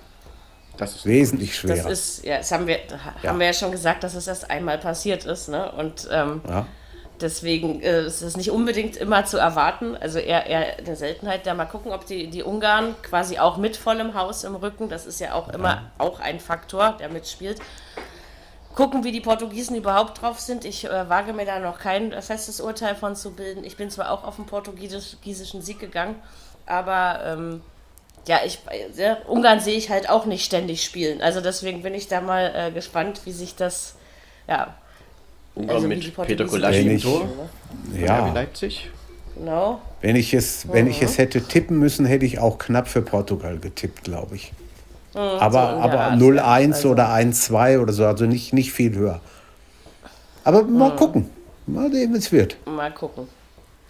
[0.77, 1.91] Das ist Wesentlich Das schwerer.
[1.91, 2.79] ist, ja, das haben wir,
[3.23, 3.31] Ja.
[3.31, 5.71] haben wir ja schon gesagt, dass es erst einmal passiert ist, ne?
[5.73, 6.67] Und ähm, Ja.
[7.21, 9.97] deswegen äh, ist es nicht unbedingt immer zu erwarten.
[9.97, 11.47] Also eher, eher eine Seltenheit.
[11.47, 15.07] Da mal gucken, ob die, die Ungarn quasi auch mit vollem Haus im Rücken, das
[15.07, 17.59] ist ja auch immer auch ein Faktor, der mitspielt.
[18.75, 20.65] Gucken, wie die Portugiesen überhaupt drauf sind.
[20.65, 23.65] Ich äh, wage mir da noch kein äh, festes Urteil von zu bilden.
[23.65, 26.17] Ich bin zwar auch auf den portugiesischen Sieg gegangen,
[26.65, 27.61] aber ähm,
[28.27, 28.61] ja, ich,
[28.97, 31.21] äh, Ungarn sehe ich halt auch nicht ständig spielen.
[31.21, 33.95] Also deswegen bin ich da mal äh, gespannt, wie sich das,
[34.49, 34.75] ja,
[35.55, 37.01] Ungarn also mit Peter Gulaschi im.
[37.01, 37.29] Tor.
[37.95, 38.27] Ja.
[38.29, 38.89] RB Leipzig.
[39.37, 39.83] genau.
[40.01, 41.07] Wenn ich es, wenn ich Mhm.
[41.07, 44.53] es hätte tippen müssen, hätte ich auch knapp für Portugal getippt, glaube ich.
[45.15, 46.45] Aber Mhm, so aber Art, 0-1 ja,
[46.77, 49.21] also- oder 1-2 oder so, also nicht, nicht viel höher.
[50.45, 50.79] Aber Mhm.
[50.79, 51.31] mal gucken.
[51.67, 52.57] Mal sehen, wie es wird.
[52.67, 53.29] Mal gucken.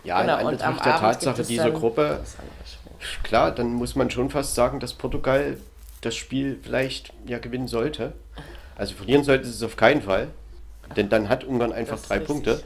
[0.04, 2.36] Ja, Genau, in Anbetracht der Abend Tatsache dieser Gruppe, das
[3.22, 5.56] klar, dann muss man schon fast sagen, dass Portugal
[6.02, 8.12] das Spiel vielleicht ja gewinnen sollte.
[8.76, 10.28] Also verlieren sollte es auf keinen Fall.
[10.96, 12.26] Denn dann hat Ungarn einfach Das drei richtig.
[12.28, 12.62] Punkte.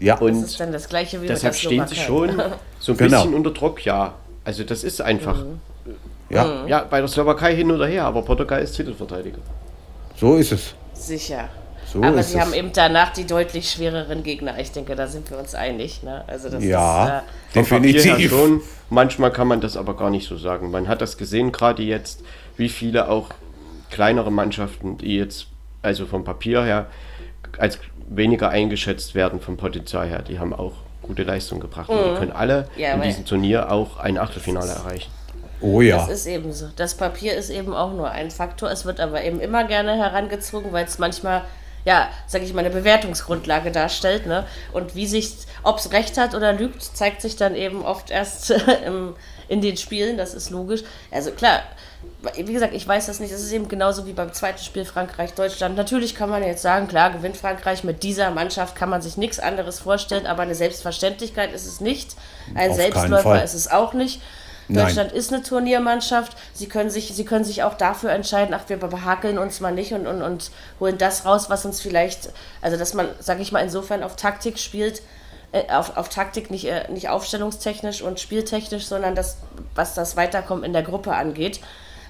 [0.00, 2.40] Ja, Das Und ist dann das gleiche wie deshalb stehen sie schon
[2.78, 3.18] so ein Genau.
[3.22, 4.14] bisschen unter Druck, ja.
[4.44, 5.36] Also das ist einfach.
[5.44, 5.60] Mhm.
[6.30, 9.38] Ja, Ja, bei der Slowakei hin oder her, aber Portugal ist Titelverteidiger.
[10.16, 10.74] so ist es.
[10.94, 11.48] Sicher.
[11.86, 12.44] So Aber ist sie es.
[12.44, 14.58] haben eben danach die deutlich schwereren Gegner.
[14.58, 16.02] Ich denke, da sind wir uns einig.
[16.02, 16.22] Ne?
[16.26, 17.24] Also das Ja, ist, her
[17.54, 18.30] definitiv.
[18.30, 18.60] schon.
[18.90, 20.70] Manchmal kann man das aber gar nicht so sagen.
[20.70, 22.22] Man hat das gesehen, gerade jetzt,
[22.58, 23.30] wie viele auch
[23.90, 25.46] kleinere Mannschaften, die jetzt,
[25.80, 26.86] also vom Papier her,
[27.58, 27.78] als
[28.10, 31.88] weniger eingeschätzt werden vom Potenzial her, die haben auch gute Leistung gebracht.
[31.88, 32.82] Und die können alle Mhm.
[32.82, 35.10] Ja, in diesem Turnier auch ein Achtelfinale erreichen.
[35.60, 35.98] Oh ja.
[35.98, 36.68] das ist eben so.
[36.76, 38.70] Das Papier ist eben auch nur ein Faktor.
[38.70, 41.44] Es wird aber eben immer gerne herangezogen, weil es manchmal,
[41.84, 44.26] ja, sage ich mal, eine Bewertungsgrundlage darstellt.
[44.26, 44.44] Ne?
[44.72, 45.34] Und wie sich,
[45.64, 48.50] ob es recht hat oder lügt, zeigt sich dann eben oft erst
[48.86, 49.14] im,
[49.48, 50.16] in den Spielen.
[50.16, 50.82] Das ist logisch.
[51.10, 51.62] Also klar,
[52.36, 53.32] wie gesagt, ich weiß das nicht.
[53.32, 55.76] Es ist eben genauso wie beim zweiten Spiel Frankreich-Deutschland.
[55.76, 59.40] Natürlich kann man jetzt sagen, klar, gewinnt Frankreich mit dieser Mannschaft, kann man sich nichts
[59.40, 62.14] anderes vorstellen, aber eine Selbstverständlichkeit ist es nicht.
[62.54, 64.20] Ein Auf Selbstläufer ist es auch nicht.
[64.68, 64.84] Nein.
[64.86, 66.36] Deutschland ist eine Turniermannschaft.
[66.52, 69.92] Sie können sich, sie können sich auch dafür entscheiden, ach, wir behakeln uns mal nicht
[69.92, 73.60] und, und, und holen das raus, was uns vielleicht, also dass man, sage ich mal,
[73.60, 75.02] insofern auf Taktik spielt,
[75.52, 79.38] äh, auf, auf Taktik nicht, äh, nicht aufstellungstechnisch und spieltechnisch, sondern das,
[79.74, 81.60] was das Weiterkommen in der Gruppe angeht.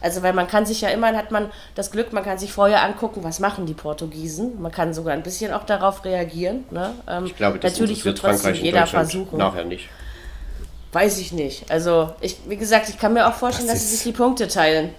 [0.01, 2.83] Also weil man kann sich ja immer, hat man das Glück, man kann sich vorher
[2.83, 4.61] angucken, was machen die Portugiesen.
[4.61, 6.65] Man kann sogar ein bisschen auch darauf reagieren.
[6.71, 6.93] Ne?
[7.09, 9.39] Ähm, Ich glaube, das natürlich wird trotzdem jeder versuchen.
[9.39, 9.89] nachher nicht.
[10.93, 11.71] Weiß ich nicht.
[11.71, 14.49] Also, ich, wie gesagt, ich kann mir auch vorstellen, Das dass sie sich die Punkte
[14.49, 14.91] teilen.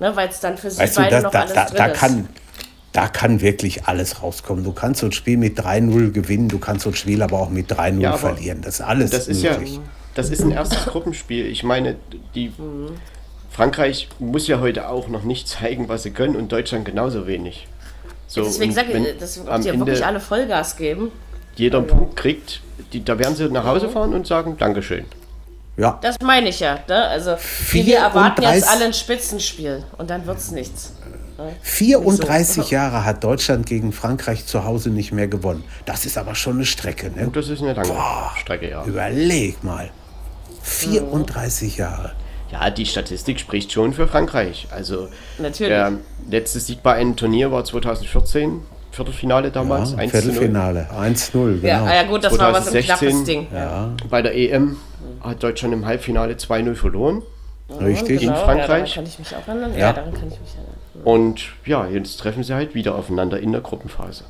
[0.00, 1.98] Ne, Weil es dann für du, beide da, noch da, alles da, drin da, ist.
[1.98, 2.28] kann,
[2.92, 4.62] da kann wirklich alles rauskommen.
[4.62, 7.50] Du kannst so ein Spiel mit 3-0 gewinnen, du kannst so ein Spiel aber auch
[7.50, 8.60] mit 3-0 Ja, verlieren.
[8.62, 9.80] Das ist alles Das ist ja, möglich.
[10.14, 11.46] das ist ein erstes Gruppenspiel.
[11.46, 11.96] Ich meine,
[12.34, 12.52] die
[13.50, 17.66] Frankreich muss ja heute auch noch nicht zeigen, was sie können und Deutschland genauso wenig.
[18.28, 21.10] So, Deswegen sage wenn ich, das wird am ja Ende wirklich alle Vollgas geben.
[21.56, 22.60] jeder einen Punkt kriegt,
[22.92, 25.06] die, da werden sie nach Hause fahren und sagen Dankeschön.
[25.78, 26.78] Ja, Das meine ich ja.
[26.88, 27.04] Ne?
[27.06, 27.36] Also,
[27.70, 30.92] wir, erwarten jetzt alle ein Spitzenspiel und dann wird es nichts.
[31.62, 35.62] 34 Jahre hat Deutschland gegen Frankreich zu Hause nicht mehr gewonnen.
[35.84, 37.10] Das ist aber schon eine Strecke.
[37.10, 37.26] Ne?
[37.26, 37.96] Und das ist eine lange
[38.40, 38.84] Strecke, ja.
[38.84, 39.90] Überleg mal.
[40.62, 42.12] 34 Jahre.
[42.50, 44.66] Ja, die Statistik spricht schon für Frankreich.
[44.70, 45.08] Also
[45.38, 45.68] Natürlich.
[45.68, 45.92] der
[46.28, 48.62] letzte Sieg bei einem Turnier war 2014,
[48.98, 50.22] Viertelfinale damals, Ja, 1 zu 0.
[50.24, 50.86] Viertelfinale.
[50.92, 51.66] 1-0, genau.
[51.66, 53.46] Ja, ah ja, gut, das war was ein 2016, knappes Ding.
[53.52, 54.76] Ja, Bei der EM
[55.22, 57.22] hat Deutschland im Halbfinale 2-0 verloren.
[57.80, 58.22] richtig.
[58.22, 58.66] In Ja, Frankreich?
[58.94, 59.72] daran kann ich mich auch erinnern.
[59.74, 59.92] Ja, Ja.
[59.92, 60.74] daran kann ich mich erinnern.
[61.04, 64.24] Und ja, jetzt treffen sie halt wieder aufeinander in der Gruppenphase.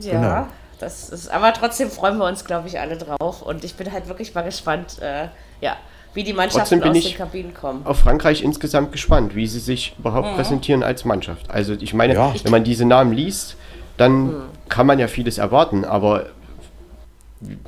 [0.00, 0.46] Ja, Genau.
[0.80, 3.42] das ist, aber trotzdem freuen wir uns, glaube ich, alle drauf.
[3.42, 5.28] Und ich bin halt wirklich mal gespannt, äh,
[5.60, 5.76] ja,
[6.14, 7.86] wie die Mannschaften Trotzdem bin aus ich- den Kabinen kommen.
[7.86, 11.50] Auf Frankreich insgesamt gespannt, wie sie sich überhaupt präsentieren als Mannschaft.
[11.50, 12.34] Also ich meine, Ja.
[12.42, 13.56] wenn man diese Namen liest,
[14.02, 16.26] dann kann man ja vieles erwarten, aber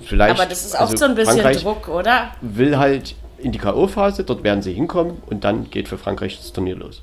[0.02, 0.38] vielleicht.
[0.38, 2.30] Aber das ist auch also so ein bisschen Frankreich Druck, oder?
[2.40, 6.52] will halt in die K.O.-Phase, dort werden sie hinkommen und dann geht für Frankreich das
[6.52, 7.02] Turnier los.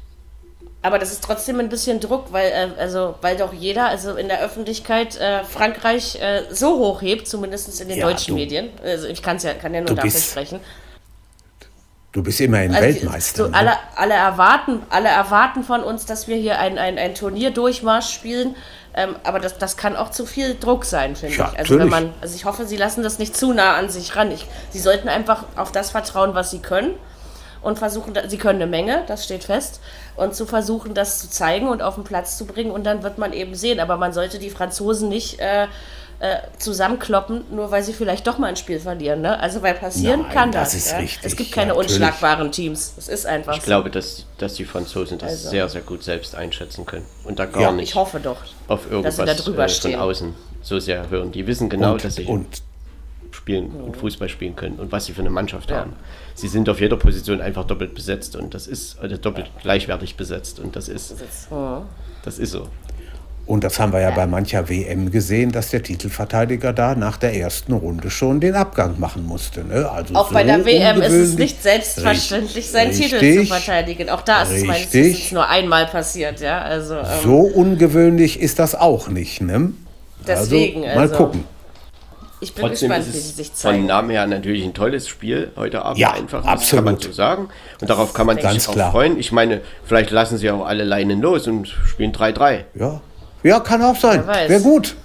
[0.83, 4.27] Aber das ist trotzdem ein bisschen Druck, weil, äh, also, weil doch jeder, also in
[4.27, 8.69] der Öffentlichkeit, äh, Frankreich äh, so hoch hebt, zumindest in den Ja, deutschen du- Medien.
[8.83, 10.59] Also ich kann's ja, kann ja nur dafür bist- sprechen.
[12.13, 13.43] Du bist immerhin Also, Weltmeister.
[13.45, 13.55] So ne?
[13.57, 18.55] alle, alle, erwarten, alle erwarten von uns, dass wir hier ein, ein, ein Turnierdurchmarsch spielen.
[18.93, 21.59] Ähm, aber das, das kann auch zu viel Druck sein, finde Ja, ich.
[21.59, 24.31] Also, wenn man, also ich hoffe, sie lassen das nicht zu nah an sich ran.
[24.31, 26.95] Ich, sie sollten einfach auf das vertrauen, was sie können.
[27.61, 29.81] Und versuchen, sie können eine Menge, das steht fest.
[30.15, 32.71] Und zu versuchen, das zu zeigen und auf den Platz zu bringen.
[32.71, 33.79] Und dann wird man eben sehen.
[33.79, 35.67] Aber man sollte die Franzosen nicht äh,
[36.21, 39.21] äh, zusammenkloppen, nur weil sie vielleicht doch mal ein Spiel verlieren.
[39.21, 39.39] Ne?
[39.39, 40.75] Also, weil passieren Nein, kann das das.
[40.85, 40.97] ist ja?
[40.99, 41.91] richtig, Es gibt keine natürlich.
[41.93, 42.93] unschlagbaren Teams.
[42.97, 43.65] Es ist einfach Ich so.
[43.65, 45.49] glaube, dass, dass die Franzosen das Also.
[45.49, 47.05] sehr, sehr gut selbst einschätzen können.
[47.23, 48.37] Und da gar Ja, nicht Ich hoffe doch.
[48.67, 49.99] auf dass sie da irgendwas drüber äh, von stehen.
[49.99, 51.31] außen so sehr hören.
[51.31, 52.61] Die wissen genau, dass sie und
[53.31, 55.93] spielen und Fußball spielen können und was sie für eine Mannschaft haben.
[56.35, 60.59] Sie sind auf jeder Position einfach doppelt besetzt und das ist oder doppelt gleichwertig besetzt
[60.59, 61.15] und das ist
[61.49, 61.83] Mhm.
[62.23, 62.67] das ist so.
[63.51, 67.35] Und das haben wir ja bei mancher WM gesehen, dass der Titelverteidiger da nach der
[67.35, 69.65] ersten Runde schon den Abgang machen musste.
[69.65, 69.91] Ne?
[69.91, 73.49] Also Auch so bei der WM ist es nicht selbstverständlich, seinen Titel zu Richtig.
[73.49, 74.09] verteidigen.
[74.09, 75.15] Auch da ist es meines Richtig.
[75.15, 76.61] Wissens nur einmal passiert, ja.
[76.61, 79.41] Also ähm, So ungewöhnlich ist das auch nicht.
[79.41, 79.73] Ne?
[80.25, 81.43] Deswegen, also, mal also, gucken.
[82.39, 83.85] ich bin Trotzdem gespannt, ist wie sie es sich von zeigen.
[83.85, 86.41] Namen her natürlich ein tolles Spiel heute Abend Ja, einfach.
[86.45, 87.03] Das kann man absolut.
[87.03, 87.49] so sagen.
[87.81, 88.91] Und darauf kann man sich Ganz auch klar.
[88.93, 89.19] freuen.
[89.19, 92.63] Ich meine, vielleicht lassen sie auch alle Leinen los und spielen 3-3.
[92.75, 93.01] Ja.
[93.43, 94.25] Ja, kann auch sein.
[94.27, 94.95] Wäre gut.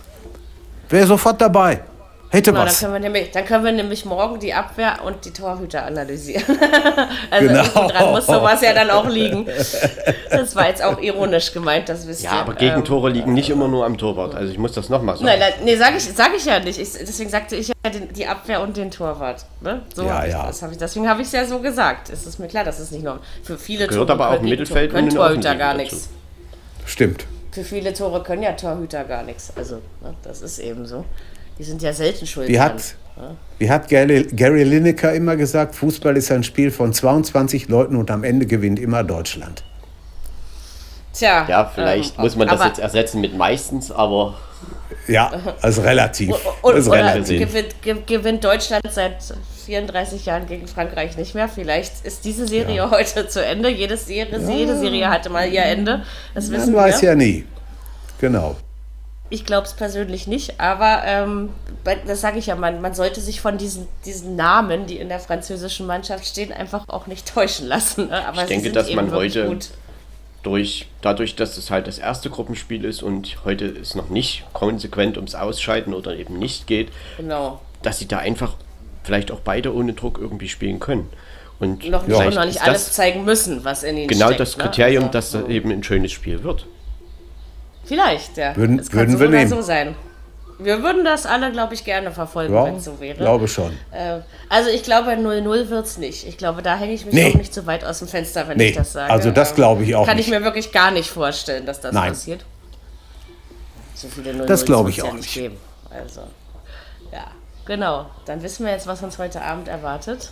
[0.88, 1.80] Wäre sofort dabei.
[2.28, 2.80] Hätte Genau, dann, was.
[2.80, 6.42] können wir nämlich, dann können wir nämlich morgen die Abwehr und die Torhüter analysieren.
[7.30, 7.62] also Genau.
[7.88, 9.46] dran muss sowas ja dann auch liegen.
[10.28, 12.40] Das war jetzt auch ironisch gemeint, das wisst Ja, ihr.
[12.40, 14.34] aber Ähm, Gegentore liegen nicht immer nur am Torwart.
[14.34, 15.26] Also ich muss das nochmal sagen.
[15.26, 16.80] Nein, nein, nee, sage ich, sag ich ja nicht.
[16.80, 19.46] Ich, deswegen sagte ich ja den, die Abwehr und den Torwart.
[19.60, 19.82] Ne?
[19.94, 20.46] So Ja, hab ich, ja.
[20.48, 22.10] das hab ich, deswegen habe ich es ja so gesagt.
[22.10, 24.48] Es ist mir klar, dass es nicht nur für viele Gehört Tore aber auch können,
[24.48, 25.80] Mittelfeld und Torhüter gar dazu.
[25.94, 26.08] nichts.
[26.84, 27.24] Stimmt.
[27.56, 29.50] Für viele Tore können ja Torhüter gar nichts.
[29.56, 31.06] Also, ne, das ist eben so.
[31.58, 32.48] Die sind ja selten schuld.
[32.48, 32.94] Wie hat,
[33.58, 38.10] wie hat Gary, Gary Lineker immer gesagt, Fußball ist ein Spiel von 22 Leuten und
[38.10, 39.64] am Ende gewinnt immer Deutschland.
[41.14, 41.46] Tja.
[41.48, 44.34] Ja, vielleicht ähm, muss man das aber- jetzt ersetzen mit meistens, aber
[45.08, 45.32] Ja,
[45.62, 46.34] also relativ.
[46.62, 47.40] Und, ist oder relativ.
[47.40, 49.16] gewinnt, ge- gewinnt Deutschland seit
[49.64, 51.48] 34 Jahren gegen Frankreich nicht mehr.
[51.48, 53.68] Vielleicht ist diese Serie heute zu Ende.
[53.68, 56.04] Jede Serie, jede Serie hatte mal ihr Ende.
[56.34, 57.10] Das wissen Man weiß wir.
[57.10, 57.44] ja nie.
[58.20, 58.56] Genau.
[59.28, 61.48] Ich glaube es persönlich nicht, aber ähm,
[62.06, 65.18] das sage ich ja, man, man sollte sich von diesen, diesen Namen, die in der
[65.18, 68.06] französischen Mannschaft stehen, einfach auch nicht täuschen lassen.
[68.08, 68.24] Ne?
[68.24, 69.70] Aber Ich denke, dass man heute- gut.
[70.46, 75.16] Durch, dadurch, dass es halt das erste Gruppenspiel ist und heute es noch nicht konsequent
[75.16, 77.60] ums Ausscheiden oder eben nicht geht, Genau.
[77.82, 78.54] dass sie da einfach
[79.02, 81.08] vielleicht auch beide ohne Druck irgendwie spielen können.
[81.58, 84.40] Und Noch nicht, vielleicht noch nicht alles zeigen müssen, was in ihnen genau steckt.
[84.40, 84.62] das ne?
[84.64, 86.66] Kriterium, Also, dass das eben ein schönes Spiel wird.
[87.84, 88.54] Vielleicht, ja.
[88.56, 89.48] Würden- Es kann würden so wir nehmen.
[89.50, 89.94] so sein.
[90.58, 93.18] Wir würden das alle, glaube ich, gerne verfolgen, Ja, wenn es so wäre.
[93.18, 93.72] glaube schon.
[93.92, 96.26] Äh, also ich glaube, 0-0 wird es nicht.
[96.26, 97.30] Ich glaube, da hänge ich mich Nee.
[97.30, 99.12] auch nicht so weit aus dem Fenster, wenn Nee, ich das sage.
[99.12, 100.26] also das glaube ich auch Kann nicht.
[100.28, 102.10] ich mir wirklich gar nicht vorstellen, dass das Nein.
[102.12, 102.44] passiert.
[103.94, 105.34] So viele 0 Das glaube ich auch ja nicht.
[105.34, 105.56] Geben.
[105.90, 106.22] Also,
[107.12, 107.26] ja,
[107.66, 108.06] genau.
[108.24, 110.30] Dann wissen wir jetzt, was uns heute Abend erwartet.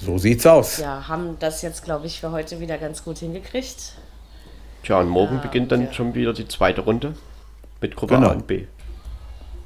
[0.00, 0.78] So sieht's aus.
[0.78, 3.92] Ja, haben das jetzt, glaube ich, für heute wieder ganz gut hingekriegt.
[4.82, 5.94] Tja, und morgen Ah, beginnt dann okay.
[5.94, 7.14] schon wieder die zweite Runde
[7.80, 8.28] mit Gruppe Genau.
[8.28, 8.66] A und B.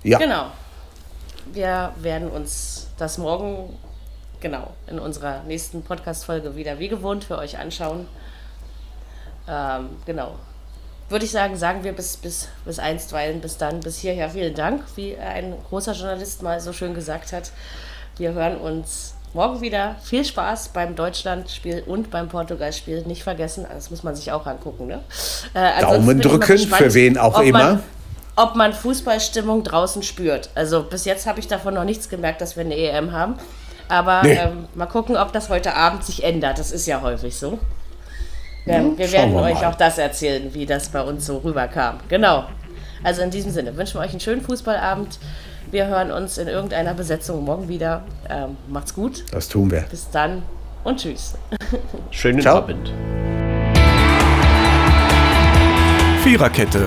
[0.04, 0.46] Ja, Genau.
[1.52, 3.76] Wir werden uns das morgen,
[4.40, 8.06] genau, in unserer nächsten Podcast-Folge wieder wie gewohnt für euch anschauen.
[9.48, 10.36] Ähm, genau.
[11.10, 14.30] Würde ich sagen, sagen wir bis, bis, bis einstweilen, bis dann, bis hierher.
[14.30, 17.52] Vielen Dank, wie ein großer Journalist mal so schön gesagt hat.
[18.16, 19.96] Wir hören uns morgen wieder.
[20.02, 23.02] Viel Spaß beim Deutschlandspiel und beim Portugalspiel.
[23.02, 24.86] Nicht vergessen, das muss man sich auch angucken.
[24.86, 25.00] Ne?
[25.52, 27.58] Äh, Daumen drücken, gespannt, für wen auch immer.
[27.58, 27.82] Man,
[28.36, 30.50] ob man Fußballstimmung draußen spürt.
[30.54, 33.34] Also bis jetzt habe ich davon noch nichts gemerkt, dass wir eine EM haben.
[33.88, 34.34] Aber Nee.
[34.34, 36.58] ähm, mal gucken, ob das heute Abend sich ändert.
[36.58, 37.58] Das ist ja häufig so.
[38.66, 41.98] Ähm, wir schauen werden wir euch auch das erzählen, wie das bei uns so rüberkam.
[42.08, 42.44] Genau.
[43.02, 45.18] Also in diesem Sinne wünschen wir euch einen schönen Fußballabend.
[45.70, 48.04] Wir hören uns in irgendeiner Besetzung morgen wieder.
[48.30, 49.24] Ähm, macht's gut.
[49.32, 49.82] das tun wir.
[49.82, 50.42] Bis dann
[50.82, 51.34] und tschüss.
[52.10, 52.58] Schönen Ciao.
[52.58, 52.90] Abend.
[56.22, 56.86] Viererkette,